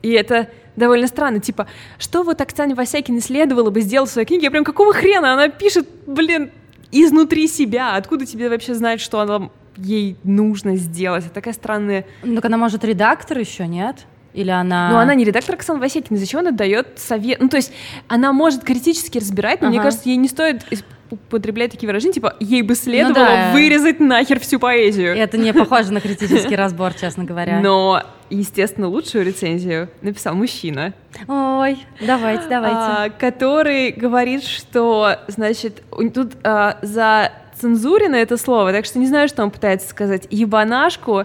[0.02, 1.40] И это довольно странно.
[1.40, 1.66] Типа,
[1.98, 4.44] что вот Оксане Васякиной следовало бы сделать в своей книге?
[4.44, 5.32] Я прям, какого хрена?
[5.32, 6.50] Она пишет, блин,
[6.90, 7.96] изнутри себя.
[7.96, 11.24] Откуда тебе вообще знать, что она ей нужно сделать?
[11.24, 12.04] Это такая странная...
[12.22, 14.06] Ну, так она может редактор еще, нет?
[14.34, 14.90] Или она...
[14.90, 17.40] Ну, она не редактор Оксана Васякина, зачем она дает совет?
[17.40, 17.72] Ну, то есть
[18.08, 19.74] она может критически разбирать, но ага.
[19.74, 20.64] мне кажется, ей не стоит
[21.12, 23.52] употреблять такие выражения, типа, ей бы следовало ну, да.
[23.52, 25.14] вырезать нахер всю поэзию.
[25.14, 27.60] Это не похоже на критический разбор, честно говоря.
[27.60, 30.94] Но, естественно, лучшую рецензию написал мужчина.
[31.28, 32.78] Ой, давайте, давайте.
[32.78, 35.82] А, который говорит, что, значит,
[36.14, 40.26] тут а, за цензурено это слово, так что не знаю, что он пытается сказать.
[40.30, 41.24] Ебанашку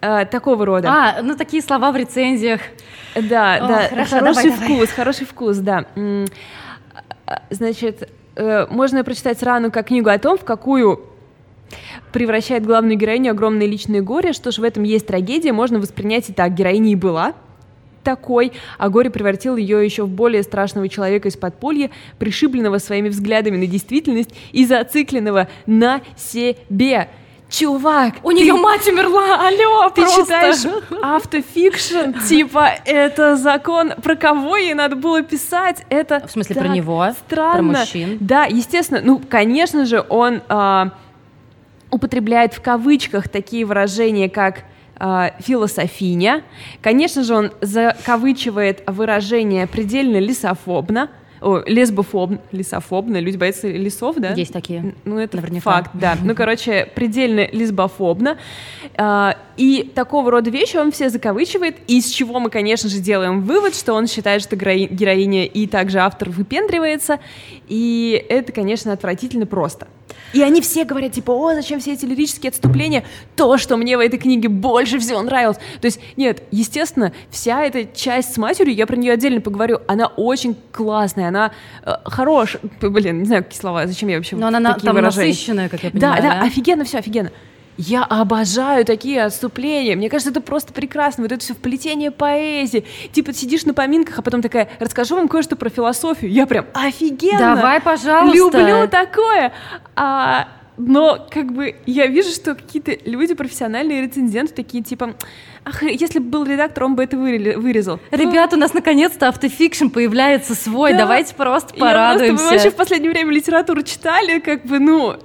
[0.00, 0.88] а, такого рода.
[0.88, 2.60] А, ну такие слова в рецензиях.
[3.16, 4.86] Да, О, да, хорошо, хороший давай, вкус, давай.
[4.86, 5.84] хороший вкус, да.
[7.50, 11.04] Значит, э, можно прочитать рану как книгу о том, в какую
[12.12, 14.32] превращает главную героиню огромное личное горе.
[14.32, 16.54] Что ж, в этом есть трагедия, можно воспринять и так.
[16.54, 17.34] Героиня и была
[18.02, 23.56] такой, а горе превратил ее еще в более страшного человека из подполья, пришибленного своими взглядами
[23.56, 27.08] на действительность и зацикленного на себе.
[27.50, 30.22] Чувак, у нее мать умерла, алло, ты просто.
[30.22, 36.68] читаешь автофикшн, типа это закон, про кого ей надо было писать, это в смысле про
[36.68, 37.72] него, странно.
[37.72, 40.92] про мужчин, да, естественно, ну конечно же он а,
[41.90, 44.62] употребляет в кавычках такие выражения, как
[45.00, 46.44] а, философиня.
[46.82, 51.08] Конечно же, он закавычивает выражение предельно лесофобно,
[51.40, 54.34] о, лесбофоб, лесофобно, люди боятся лесов, да?
[54.34, 54.94] Есть такие.
[55.06, 55.70] Ну, это Наверняка.
[55.70, 56.18] факт, да.
[56.22, 58.36] Ну, короче, предельно лесбофобно.
[58.98, 63.74] А, и такого рода вещи он все закавычивает, из чего мы, конечно же, делаем вывод,
[63.74, 67.20] что он считает, что героиня и также автор выпендривается,
[67.68, 69.88] и это, конечно, отвратительно просто.
[70.32, 73.04] И они все говорят, типа, о, зачем все эти лирические отступления?
[73.36, 75.58] То, что мне в этой книге больше всего нравилось.
[75.80, 80.06] То есть, нет, естественно, вся эта часть с матерью, я про нее отдельно поговорю, она
[80.06, 81.52] очень классная, она
[81.84, 82.62] э, хорошая.
[82.80, 85.28] Блин, не знаю, какие слова, зачем я вообще Но она такие там выражения.
[85.28, 86.22] насыщенная, как я понимаю.
[86.22, 87.30] Да, да, да, офигенно все, офигенно.
[87.76, 89.96] Я обожаю такие отступления.
[89.96, 91.22] Мне кажется, это просто прекрасно.
[91.24, 92.84] Вот это все вплетение поэзии.
[93.12, 96.30] Типа сидишь на поминках, а потом такая, расскажу вам кое-что про философию.
[96.30, 97.56] Я прям офигенно.
[97.56, 98.36] Давай, пожалуйста.
[98.36, 99.52] Люблю такое.
[99.96, 105.14] А, но как бы я вижу, что какие-то люди, профессиональные рецензенты, такие типа,
[105.64, 108.00] ах, если бы был редактор, он бы это вырезал.
[108.10, 110.98] Ребята, у нас наконец-то автофикшн появляется свой, да.
[110.98, 112.24] давайте просто порадуемся.
[112.24, 115.16] Я просто, мы вообще в последнее время литературу читали, как бы, ну,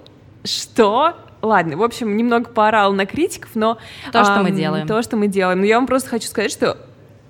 [0.43, 1.15] что?
[1.45, 3.77] Ладно, в общем, немного поорал на критиков, но...
[4.12, 4.88] То, что мы делаем.
[4.88, 5.60] То, что мы делаем.
[5.60, 6.77] Но я вам просто хочу сказать, что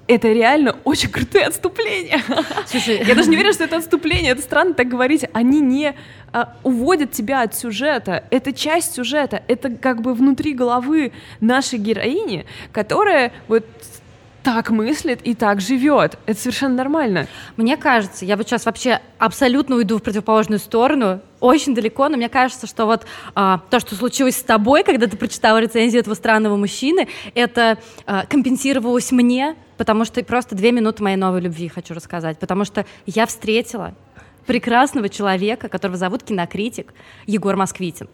[0.08, 2.21] это реально очень крутые отступления.
[2.67, 4.32] Слушай, я даже не верю, что это отступление.
[4.32, 5.25] Это странно так говорить.
[5.34, 5.95] Они не
[6.32, 8.23] а, уводят тебя от сюжета.
[8.30, 9.43] Это часть сюжета.
[9.47, 13.65] Это как бы внутри головы нашей героини, которая вот
[14.45, 16.19] так мыслит и так живет.
[16.27, 17.27] Это совершенно нормально.
[17.58, 22.29] Мне кажется, я вот сейчас вообще абсолютно уйду в противоположную сторону, очень далеко, но мне
[22.29, 26.58] кажется, что вот а, то, что случилось с тобой, когда ты прочитала рецензию этого странного
[26.58, 32.38] мужчины, это а, компенсировалось мне, потому что просто две минуты моей новой любви хочу рассказать,
[32.38, 33.95] потому что я встретила
[34.45, 36.93] прекрасного человека, которого зовут кинокритик
[37.25, 38.10] Егор Москвитин.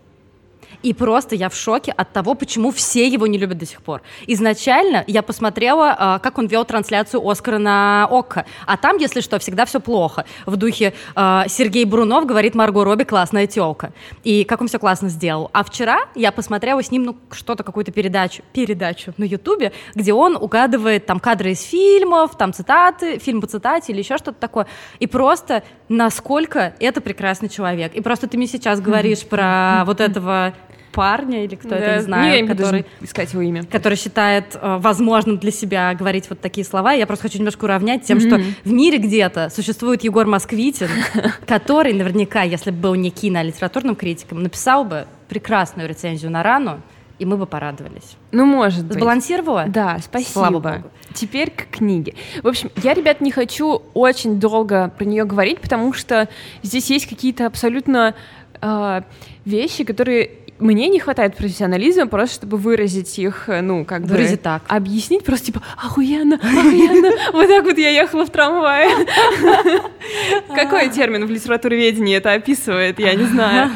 [0.84, 4.02] И просто я в шоке от того, почему все его не любят до сих пор.
[4.28, 8.46] Изначально я посмотрела, а, как он вел трансляцию Оскара на ОККО.
[8.66, 10.26] А там, если что, всегда все плохо.
[10.46, 13.94] В духе а, Сергей Брунов говорит Марго Робби классная телка.
[14.24, 15.50] И как он все классно сделал.
[15.54, 20.36] А вчера я посмотрела с ним ну, что-то, какую-то передачу, передачу на Ютубе, где он
[20.36, 24.68] угадывает там кадры из фильмов, там цитаты, фильм по цитате или еще что-то такое.
[25.00, 27.94] И просто насколько это прекрасный человек.
[27.94, 30.54] И просто ты мне сейчас говоришь про вот этого
[30.92, 33.64] парня или кто да, это, не знаю, не, который, искать его имя.
[33.66, 36.94] который считает э, возможным для себя говорить вот такие слова.
[36.94, 38.54] Я просто хочу немножко уравнять тем, mm-hmm.
[38.62, 40.90] что в мире где-то существует Егор Москвитин,
[41.48, 46.44] который наверняка, если бы был не кино, а литературным критиком, написал бы прекрасную рецензию на
[46.44, 46.82] рану,
[47.22, 48.18] и мы бы порадовались.
[48.32, 48.98] Ну, может быть.
[48.98, 49.66] Сбалансировала?
[49.68, 50.32] Да, спасибо.
[50.32, 50.92] Слава Богу.
[51.14, 52.16] Теперь к книге.
[52.42, 56.30] В общем, я, ребят, не хочу очень долго про нее говорить, потому что
[56.64, 58.16] здесь есть какие-то абсолютно
[58.60, 59.02] э,
[59.46, 64.44] вещи, которые мне не хватает профессионализма просто, чтобы выразить их, э, ну, как Выразить бы...
[64.44, 64.64] так.
[64.68, 67.12] Объяснить просто, типа, охуенно, охуенно.
[67.34, 68.90] Вот так вот я ехала в трамвае.
[70.56, 73.72] Какой термин в литературоведении это описывает, я не знаю.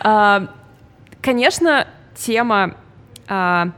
[0.00, 0.48] А,
[1.22, 1.86] конечно,
[2.16, 2.76] тема...
[3.28, 3.68] А,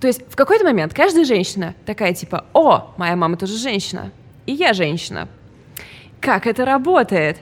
[0.00, 4.10] то есть в какой-то момент каждая женщина такая, типа, о, моя мама тоже женщина,
[4.46, 5.28] и я женщина.
[6.20, 7.38] Как это работает?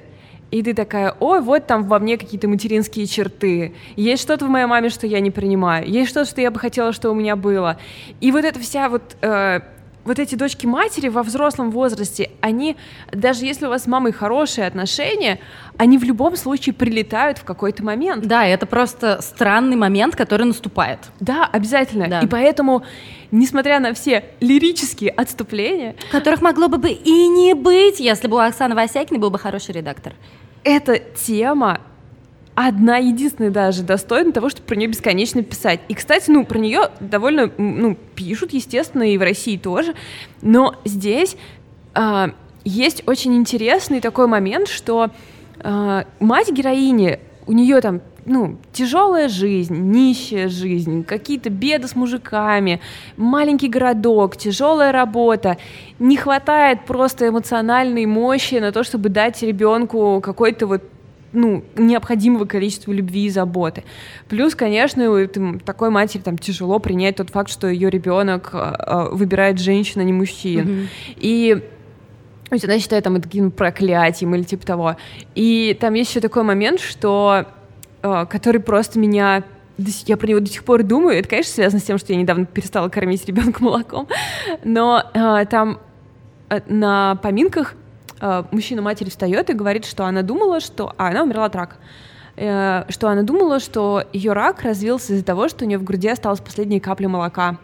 [0.51, 4.67] И ты такая, ой, вот там во мне какие-то материнские черты, есть что-то в моей
[4.67, 7.79] маме, что я не принимаю, есть что-то, что я бы хотела, что у меня было.
[8.21, 9.61] И вот эта вся вот э,
[10.09, 12.77] вот эти дочки матери во взрослом возрасте, они,
[13.13, 15.39] даже если у вас с мамой хорошие отношения,
[15.77, 18.27] они в любом случае прилетают в какой-то момент.
[18.27, 20.99] Да, это просто странный момент, который наступает.
[21.21, 22.09] Да, обязательно.
[22.09, 22.21] Да.
[22.21, 22.83] И поэтому,
[23.31, 25.95] несмотря на все лирические отступления...
[26.11, 30.15] Которых могло бы и не быть, если бы у Оксаны Васякиной был бы хороший редактор.
[30.65, 31.81] Эта тема
[32.67, 35.79] одна единственная даже достойна того, чтобы про нее бесконечно писать.
[35.87, 39.95] И, кстати, ну, про нее довольно, ну, пишут, естественно, и в России тоже.
[40.43, 41.37] Но здесь
[41.95, 42.27] э,
[42.65, 45.11] есть очень интересный такой момент, что
[45.61, 52.81] э, мать героини, у нее там ну, тяжелая жизнь, нищая жизнь, какие-то беды с мужиками,
[53.17, 55.59] маленький городок, тяжелая работа.
[56.01, 60.83] Не хватает просто эмоциональной мощи на то, чтобы дать ребенку какой-то вот
[61.33, 63.85] ну, необходимого количества любви и заботы.
[64.29, 65.29] Плюс, конечно,
[65.65, 70.05] такой матери там тяжело принять тот факт, что ее ребенок а, а, выбирает женщину, а
[70.05, 70.67] не мужчин.
[70.67, 70.89] Mm-hmm.
[71.17, 71.63] И
[72.49, 74.97] то есть она считает там это каким проклятием или типа того.
[75.35, 77.47] И там есть еще такой момент, что
[78.01, 79.45] который просто меня
[80.07, 81.19] я про него до сих пор думаю.
[81.19, 84.09] Это, конечно, связано с тем, что я недавно перестала кормить ребенка молоком.
[84.65, 85.79] Но э, там
[86.49, 87.88] э, на поминках Э,
[88.51, 90.95] мужчина матери встает и говорит, что она думала, что...
[90.97, 91.77] А, она умерла от рака.
[92.37, 96.09] Э, что она думала, что ее рак развился из-за того, что у нее в груди
[96.09, 97.59] осталась последняя капля молока.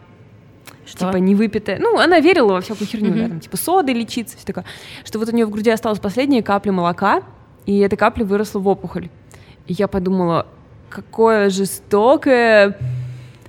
[0.85, 1.07] Что?
[1.07, 1.79] Типа не выпитая.
[1.79, 3.21] Ну, она верила во всякую херню, mm-hmm.
[3.23, 4.65] да, там, типа соды лечиться, все такое.
[5.05, 7.23] Что вот у нее в груди осталась последняя капля молока,
[7.65, 9.09] и эта капля выросла в опухоль.
[9.67, 10.45] И я подумала,
[10.89, 12.77] какое жестокое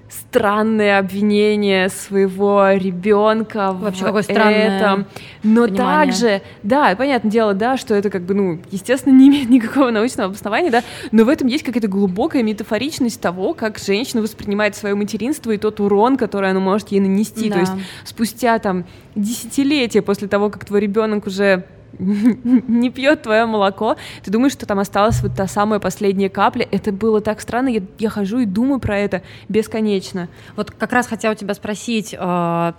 [0.08, 5.06] странное обвинение своего ребенка вообще в какое странное этом.
[5.42, 5.76] Но понимание.
[5.76, 10.30] также, да, понятное дело, да, что это как бы, ну, естественно, не имеет никакого научного
[10.30, 15.50] обоснования, да, но в этом есть какая-то глубокая метафоричность того, как женщина воспринимает свое материнство
[15.50, 17.48] и тот урон, который оно может ей нанести.
[17.48, 17.54] Да.
[17.54, 17.72] То есть
[18.04, 21.64] спустя там десятилетия после того, как твой ребенок уже
[22.68, 26.66] не пьет твое молоко, ты думаешь, что там осталась вот та самая последняя капля.
[26.70, 30.28] Это было так странно, я, я хожу и думаю про это бесконечно.
[30.56, 32.72] Вот как раз хотела у тебя спросить, э,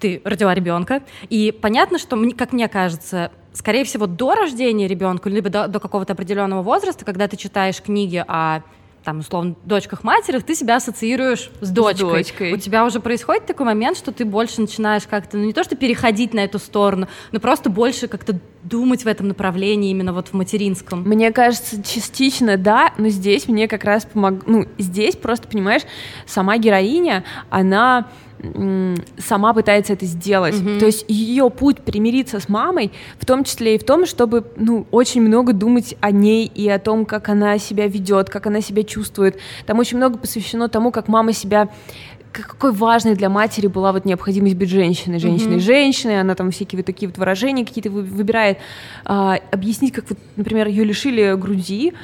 [0.00, 5.48] ты родила ребенка, и понятно, что, как мне кажется, скорее всего, до рождения ребенка, либо
[5.48, 8.62] до, до какого-то определенного возраста, когда ты читаешь книги о
[9.06, 12.24] там, условно, дочках матерях, ты себя ассоциируешь с дочкой.
[12.24, 12.52] с дочкой.
[12.52, 15.76] У тебя уже происходит такой момент, что ты больше начинаешь как-то, ну не то что
[15.76, 20.32] переходить на эту сторону, но просто больше как-то думать в этом направлении, именно вот в
[20.32, 21.02] материнском.
[21.02, 24.44] Мне кажется, частично да, но здесь мне как раз помог...
[24.44, 25.82] Ну, здесь просто, понимаешь,
[26.26, 28.08] сама героиня, она
[29.18, 30.54] сама пытается это сделать.
[30.54, 30.78] Mm-hmm.
[30.78, 34.86] То есть ее путь примириться с мамой, в том числе и в том, чтобы ну,
[34.90, 38.82] очень много думать о ней и о том, как она себя ведет, как она себя
[38.82, 39.38] чувствует.
[39.66, 41.68] Там очень много посвящено тому, как мама себя
[42.42, 45.60] какой важной для матери была вот необходимость быть женщиной, женщиной, mm-hmm.
[45.60, 48.58] женщиной, она там всякие вот такие вот выражения какие-то выбирает,
[49.04, 51.94] а, объяснить, как вот, например, ее лишили груди,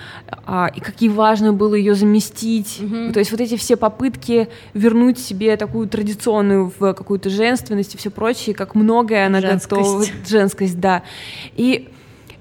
[0.47, 3.13] а, и как ей важно было ее заместить, mm-hmm.
[3.13, 8.11] то есть вот эти все попытки вернуть себе такую традиционную в какую-то женственность и все
[8.11, 9.71] прочее, как многое она женскость.
[9.71, 11.03] готова, женскость, да,
[11.57, 11.89] и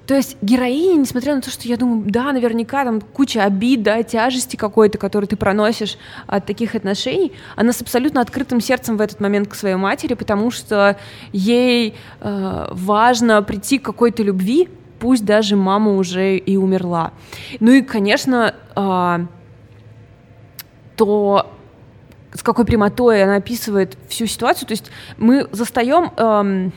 [0.06, 4.02] то есть героиня, несмотря на то, что я думаю, да, наверняка там куча обид, да,
[4.02, 9.20] тяжести какой-то, которую ты проносишь от таких отношений, она с абсолютно открытым сердцем в этот
[9.20, 10.96] момент к своей матери, потому что
[11.32, 17.12] ей э, важно прийти к какой-то любви, пусть даже мама уже и умерла.
[17.60, 19.26] Ну и, конечно, э,
[20.96, 21.52] то
[22.34, 26.10] с какой прямотой она описывает всю ситуацию, то есть мы застаем...
[26.16, 26.70] Э,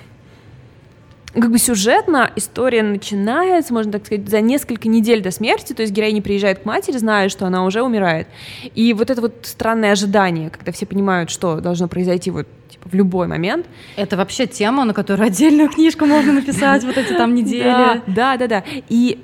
[1.35, 5.93] как бы сюжетно история начинается, можно так сказать, за несколько недель до смерти, то есть
[5.93, 8.27] героиня приезжает к матери, зная, что она уже умирает.
[8.73, 12.93] И вот это вот странное ожидание, когда все понимают, что должно произойти вот типа, в
[12.93, 13.65] любой момент.
[13.95, 18.01] Это вообще тема, на которую отдельную книжку можно написать, вот эти там недели.
[18.07, 18.63] Да, да, да.
[18.89, 19.21] И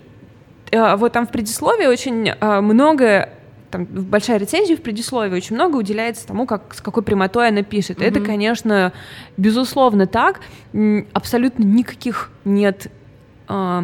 [0.71, 3.29] э, вот там в предисловии очень э, много
[3.71, 7.99] там большая рецензия в предисловии очень много уделяется тому, как, с какой прямотой она пишет.
[7.99, 8.07] Mm-hmm.
[8.07, 8.93] Это, конечно,
[9.37, 10.41] безусловно так.
[11.13, 12.91] Абсолютно никаких нет
[13.47, 13.81] э,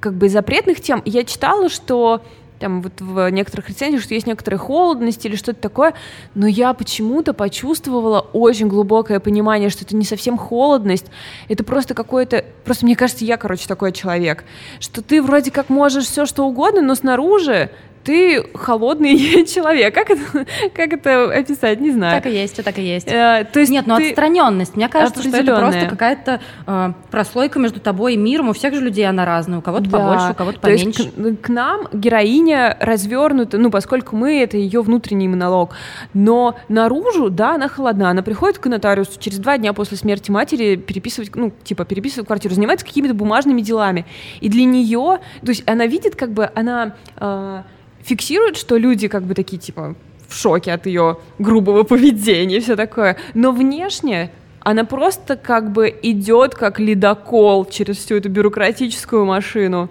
[0.00, 1.02] как бы запретных тем.
[1.04, 2.22] Я читала, что
[2.62, 5.94] там вот в некоторых рецензиях, что есть некоторая холодность или что-то такое,
[6.36, 11.06] но я почему-то почувствовала очень глубокое понимание, что это не совсем холодность,
[11.48, 14.44] это просто какое-то, просто мне кажется, я, короче, такой человек,
[14.78, 17.70] что ты вроде как можешь все что угодно, но снаружи
[18.04, 19.94] ты холодный человек.
[19.94, 21.80] Как это, как это описать?
[21.80, 22.20] Не знаю.
[22.20, 23.08] Так и есть, так и есть.
[23.08, 24.76] Э, то есть Нет, ну отстраненность.
[24.76, 28.48] Мне кажется, что это просто какая-то э, прослойка между тобой и миром.
[28.48, 29.58] У всех же людей она разная.
[29.58, 29.98] У кого-то да.
[29.98, 31.10] побольше, у кого-то поменьше.
[31.10, 35.74] То есть к, к нам героиня развернута, ну, поскольку мы, это ее внутренний монолог.
[36.14, 38.10] Но наружу, да, она холодна.
[38.10, 42.54] Она приходит к нотариусу через два дня после смерти матери переписывать, ну, типа, переписывать квартиру,
[42.54, 44.06] занимается какими-то бумажными делами.
[44.40, 46.94] И для нее, то есть она видит, как бы, она...
[47.16, 47.62] Э,
[48.02, 49.94] фиксирует, что люди как бы такие, типа,
[50.28, 53.16] в шоке от ее грубого поведения и все такое.
[53.34, 54.30] Но внешне
[54.60, 59.90] она просто как бы идет как ледокол через всю эту бюрократическую машину.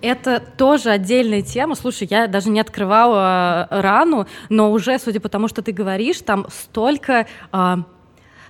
[0.00, 1.76] Это тоже отдельная тема.
[1.76, 6.20] Слушай, я даже не открывала э, рану, но уже, судя по тому, что ты говоришь,
[6.22, 7.76] там столько, э,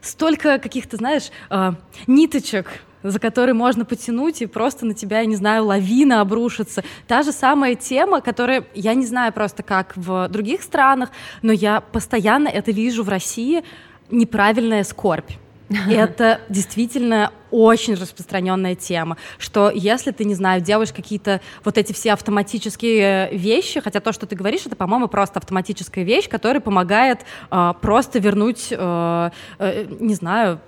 [0.01, 1.73] столько каких-то, знаешь, э,
[2.07, 2.67] ниточек
[3.03, 6.83] за который можно потянуть, и просто на тебя, я не знаю, лавина обрушится.
[7.07, 11.11] Та же самая тема, которая, я не знаю просто как в других странах,
[11.43, 13.65] но я постоянно это вижу в России,
[14.11, 15.31] неправильная скорбь.
[15.89, 22.13] Это действительно очень распространенная тема, что если ты, не знаю, делаешь какие-то вот эти все
[22.13, 27.73] автоматические вещи, хотя то, что ты говоришь, это, по-моему, просто автоматическая вещь, которая помогает э,
[27.81, 30.61] просто вернуть, э, э, не знаю,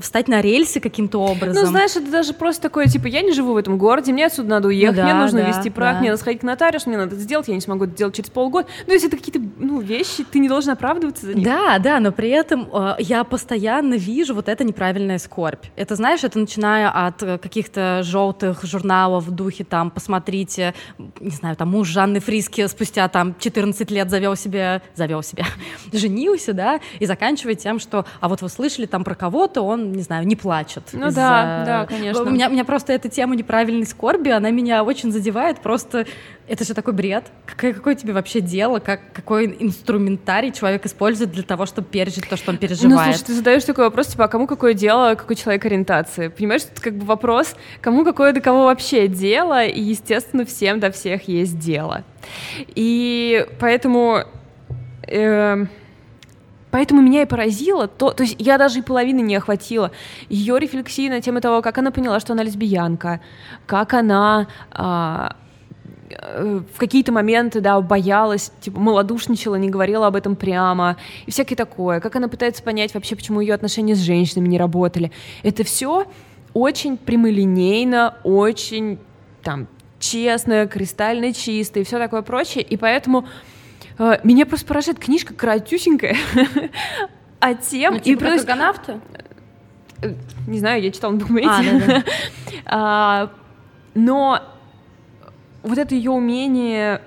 [0.00, 1.62] встать на рельсы каким-то образом.
[1.62, 4.48] Ну, знаешь, это даже просто такое, типа, я не живу в этом городе, мне отсюда
[4.48, 6.00] надо уехать, ну, да, мне нужно да, вести прав, да.
[6.00, 8.30] мне надо сходить к нотариусу, мне надо это сделать, я не смогу это сделать через
[8.30, 8.68] полгода.
[8.86, 11.44] Ну, если это какие-то ну, вещи, ты не должен оправдываться за них.
[11.44, 15.64] Да, да, но при этом э, я постоянно вижу вот это неправильная скорбь.
[15.76, 20.74] Это знаешь, это начиная от э, каких-то желтых журналов в духе там, посмотрите,
[21.20, 25.44] не знаю, там муж Жанны Фриски спустя там 14 лет завел себе, завел себя,
[25.92, 30.02] женился, да, и заканчивая тем, что, а вот вы слышали там про кого-то, он, не
[30.02, 30.84] знаю, не плачет.
[30.92, 32.22] Ну да, да, конечно.
[32.22, 36.06] У меня, у меня просто эта тема неправильной скорби, она меня очень задевает, просто
[36.48, 37.24] это же такой бред.
[37.46, 42.36] Какое, какое тебе вообще дело, как, какой инструментарий человек использует для того, чтобы пережить то,
[42.36, 43.06] что он переживает?
[43.06, 46.28] Ну, слушай, ты задаешь такой вопрос, типа, а кому какое дело, какой человек ориентации?
[46.28, 50.90] Понимаешь, это как бы вопрос, кому какое до кого вообще дело, и, естественно, всем до
[50.90, 52.04] всех есть дело.
[52.74, 54.24] И поэтому...
[55.06, 55.66] Э,
[56.70, 59.90] Поэтому меня и поразило то, то есть я даже и половины не охватила
[60.28, 63.20] ее рефлексии на тему того, как она поняла, что она лесбиянка,
[63.66, 65.30] как она Э,
[66.20, 70.96] в какие-то моменты, да, боялась, типа, малодушничала, не говорила об этом прямо,
[71.26, 72.00] и всякое такое.
[72.00, 75.12] Как она пытается понять вообще, почему ее отношения с женщинами не работали.
[75.42, 76.06] Это все
[76.54, 78.98] очень прямолинейно, очень,
[79.42, 79.68] там,
[80.00, 83.26] честно, кристально чисто и все такое прочее, и поэтому
[83.98, 86.16] э, меня просто поражает книжка коротюсенькая,
[87.40, 87.94] а тем...
[87.94, 88.94] Ну, типа и про
[90.02, 90.14] э,
[90.46, 91.50] Не знаю, я читала на букмейте.
[91.50, 92.04] А, да, да.
[92.66, 93.30] а,
[93.94, 94.40] но
[95.62, 97.02] вот это ее умение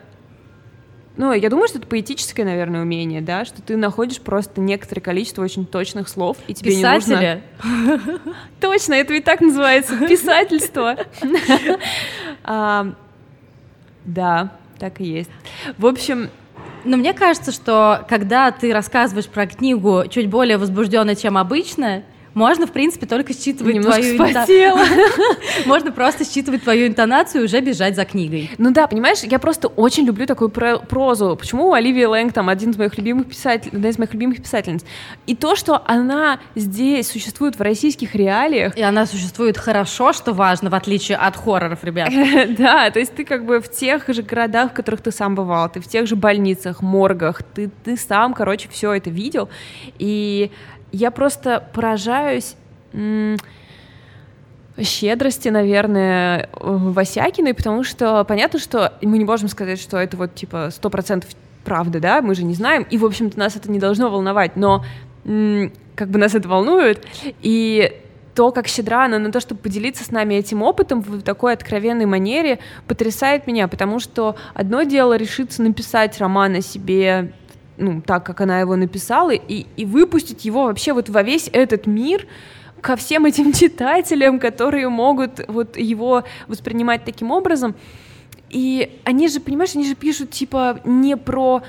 [1.17, 5.43] ну, я думаю, что это поэтическое, наверное, умение, да, что ты находишь просто некоторое количество
[5.43, 7.43] очень точных слов, и тебе Писатели.
[7.63, 8.19] не нужно...
[8.61, 10.95] Точно, это ведь так называется, писательство.
[14.03, 15.29] Да, так и есть.
[15.77, 16.31] В общем,
[16.85, 22.01] но мне кажется, что когда ты рассказываешь про книгу чуть более возбужденно, чем обычно,
[22.33, 24.75] можно, в принципе, только считывать Немножко твою интонацию.
[25.65, 28.51] Можно просто считывать твою интонацию и уже бежать за книгой.
[28.57, 31.35] Ну да, понимаешь, я просто очень люблю такую прозу.
[31.35, 34.85] Почему у Оливии Лэнг там один из моих любимых писателей, одна из моих любимых писательниц?
[35.27, 38.77] И то, что она здесь существует в российских реалиях.
[38.77, 42.11] И она существует хорошо, что важно, в отличие от хорроров, ребят.
[42.61, 45.69] Да, то есть ты как бы в тех же городах, в которых ты сам бывал,
[45.69, 49.49] ты в тех же больницах, моргах, ты, ты сам, короче, все это видел.
[49.99, 50.51] И
[50.91, 52.55] я просто поражаюсь
[54.81, 60.69] щедрости, наверное, Васякиной, потому что понятно, что мы не можем сказать, что это вот типа
[60.71, 61.29] сто процентов
[61.63, 64.83] правда, да, мы же не знаем, и, в общем-то, нас это не должно волновать, но
[65.23, 67.05] как бы нас это волнует,
[67.41, 68.01] и
[68.33, 72.05] то, как щедра она на то, чтобы поделиться с нами этим опытом в такой откровенной
[72.05, 77.33] манере, потрясает меня, потому что одно дело решиться написать роман о себе
[77.81, 81.87] ну, так, как она его написала, и, и выпустить его вообще вот во весь этот
[81.87, 82.27] мир,
[82.79, 87.75] ко всем этим читателям, которые могут вот его воспринимать таким образом.
[88.49, 91.63] И они же, понимаешь, они же пишут типа не про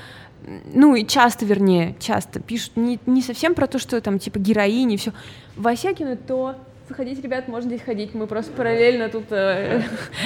[0.73, 4.97] ну и часто, вернее, часто пишут не, не совсем про то, что там типа героини,
[4.97, 5.13] все.
[5.55, 6.55] Васякина то
[6.89, 9.81] заходите, ребят, можно здесь ходить, мы просто параллельно тут э,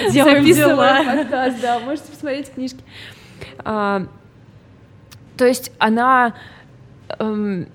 [0.09, 2.81] записываем подкаст, да, можете посмотреть книжки.
[3.59, 4.07] А,
[5.37, 6.33] то есть она...
[7.19, 7.67] Эм,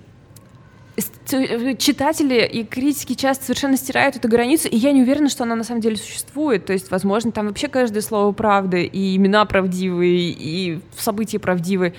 [1.78, 5.64] читатели и критики часто совершенно стирают эту границу, и я не уверена, что она на
[5.64, 6.66] самом деле существует.
[6.66, 11.94] То есть, возможно, там вообще каждое слово правды, и имена правдивые, и события правдивые.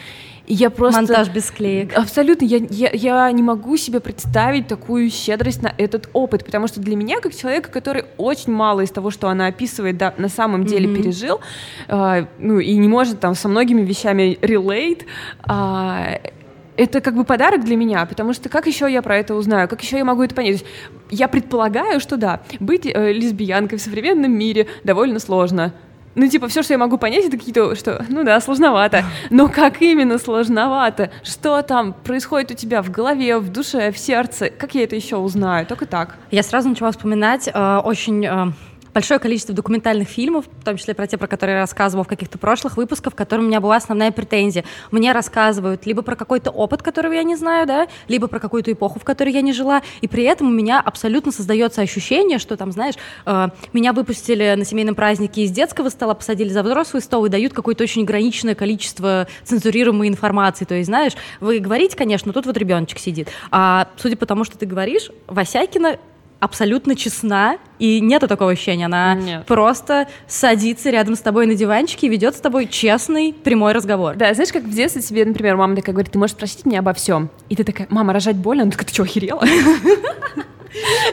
[0.46, 1.00] И я просто...
[1.00, 1.98] Монтаж без клеек.
[1.98, 2.46] Абсолютно.
[2.46, 6.96] Я, я, я не могу себе представить такую щедрость на этот опыт, потому что для
[6.96, 10.90] меня, как человека, который очень мало из того, что она описывает, да, на самом деле
[10.90, 10.98] mm-hmm.
[10.98, 11.40] пережил,
[11.88, 15.06] э, ну, и не может там со многими вещами relate,
[15.48, 16.32] э,
[16.78, 19.82] это как бы подарок для меня, потому что как еще я про это узнаю, как
[19.82, 20.64] еще я могу это понять?
[21.10, 25.74] Я предполагаю, что да, быть э, лесбиянкой в современном мире довольно сложно.
[26.16, 29.04] Ну, типа, все, что я могу понять, это какие-то, что, ну да, сложновато.
[29.32, 31.10] Но как именно сложновато?
[31.24, 34.52] Что там происходит у тебя в голове, в душе, в сердце?
[34.52, 35.66] Как я это еще узнаю?
[35.66, 36.18] Только так.
[36.30, 38.52] Я сразу начала вспоминать э, очень э,
[38.94, 42.38] большое количество документальных фильмов, в том числе про те, про которые я рассказывала в каких-то
[42.38, 44.64] прошлых выпусках, в которых у меня была основная претензия.
[44.92, 49.00] Мне рассказывают либо про какой-то опыт, которого я не знаю, да, либо про какую-то эпоху,
[49.00, 52.72] в которой я не жила, и при этом у меня абсолютно создается ощущение, что там,
[52.72, 57.30] знаешь, э, меня выпустили на семейном празднике из детского стола, посадили за взрослый стол и
[57.30, 60.66] дают какое-то очень ограниченное количество цензурируемой информации.
[60.66, 64.58] То есть, знаешь, вы говорите, конечно, тут вот ребеночек сидит, а судя по тому, что
[64.58, 65.98] ты говоришь, Васякина
[66.44, 68.88] абсолютно честна, и нету такого ощущения.
[68.88, 69.46] Она Нет.
[69.46, 74.16] просто садится рядом с тобой на диванчике и ведет с тобой честный, прямой разговор.
[74.16, 76.94] Да, знаешь, как в детстве тебе, например, мама такая говорит, ты можешь спросить меня обо
[76.94, 77.30] всем.
[77.48, 78.64] И ты такая, мама, рожать больно?
[78.64, 79.40] Она такая, ты что, охерела?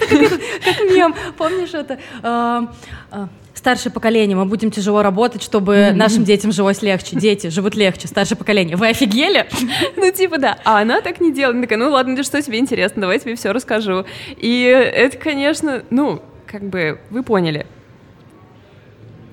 [0.08, 1.98] Как мем, помнишь это?
[3.60, 5.92] Старшее поколение, мы будем тяжело работать, чтобы mm-hmm.
[5.92, 7.14] нашим детям жилось легче.
[7.16, 8.74] Дети живут легче, старшее поколение.
[8.74, 9.46] Вы офигели?
[9.96, 10.56] Ну, типа, да.
[10.64, 11.56] А она так не делает.
[11.56, 14.06] Она такая, ну ладно, что тебе интересно, давай тебе все расскажу.
[14.38, 17.66] И это, конечно, ну, как бы, вы поняли.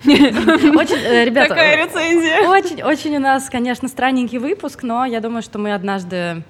[0.04, 2.50] Очень, э, ребята, Такая рецензия.
[2.50, 6.44] Очень, очень у нас, конечно, странненький выпуск, но я думаю, что мы однажды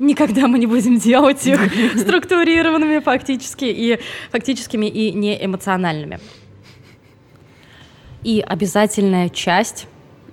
[0.00, 1.60] никогда мы не будем делать их
[1.96, 4.00] структурированными фактически и
[4.32, 6.18] фактическими и не эмоциональными.
[8.22, 9.86] И обязательная часть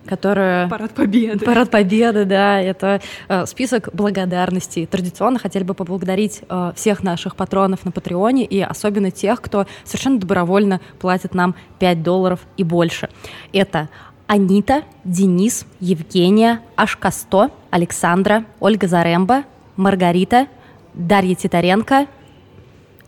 [0.06, 0.70] которая...
[0.70, 1.46] Парад Победы.
[1.46, 4.86] Парад Победы, да, это э, список благодарностей.
[4.86, 10.20] Традиционно хотели бы поблагодарить э, всех наших патронов на Патреоне и особенно тех, кто совершенно
[10.20, 13.10] добровольно платит нам 5 долларов и больше.
[13.52, 13.90] Это
[14.28, 19.44] Анита, Денис, Евгения, Ашкасто, Александра, Ольга Заремба,
[19.76, 20.48] Маргарита,
[20.94, 22.08] Дарья Титаренко,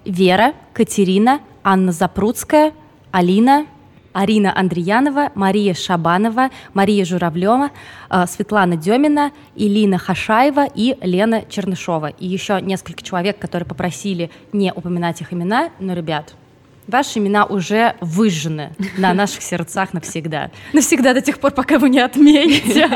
[0.06, 2.74] Вера, Катерина, Анна Запрудская,
[3.12, 3.66] Алина,
[4.14, 7.72] Арина Андреянова, Мария Шабанова, Мария Журавлева,
[8.10, 12.08] э, Светлана Демина, Илина Хашаева и Лена Чернышова.
[12.08, 16.36] И еще несколько человек, которые попросили не упоминать их имена, но, ребят,
[16.88, 20.52] Ваши имена уже выжжены на наших сердцах навсегда.
[20.72, 22.88] Навсегда до тех пор, пока вы не отмените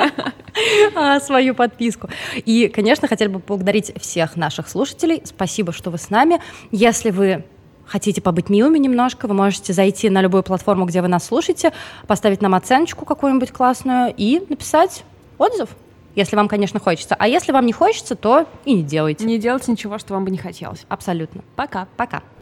[0.95, 2.09] а, свою подписку.
[2.35, 5.21] И, конечно, хотели бы поблагодарить всех наших слушателей.
[5.25, 6.39] Спасибо, что вы с нами.
[6.71, 7.43] Если вы
[7.91, 11.73] хотите побыть милыми немножко, вы можете зайти на любую платформу, где вы нас слушаете,
[12.07, 15.03] поставить нам оценочку какую-нибудь классную и написать
[15.37, 15.69] отзыв.
[16.15, 17.15] Если вам, конечно, хочется.
[17.17, 19.25] А если вам не хочется, то и не делайте.
[19.25, 20.85] Не делайте ничего, что вам бы не хотелось.
[20.89, 21.41] Абсолютно.
[21.55, 21.87] Пока.
[21.97, 22.21] Пока.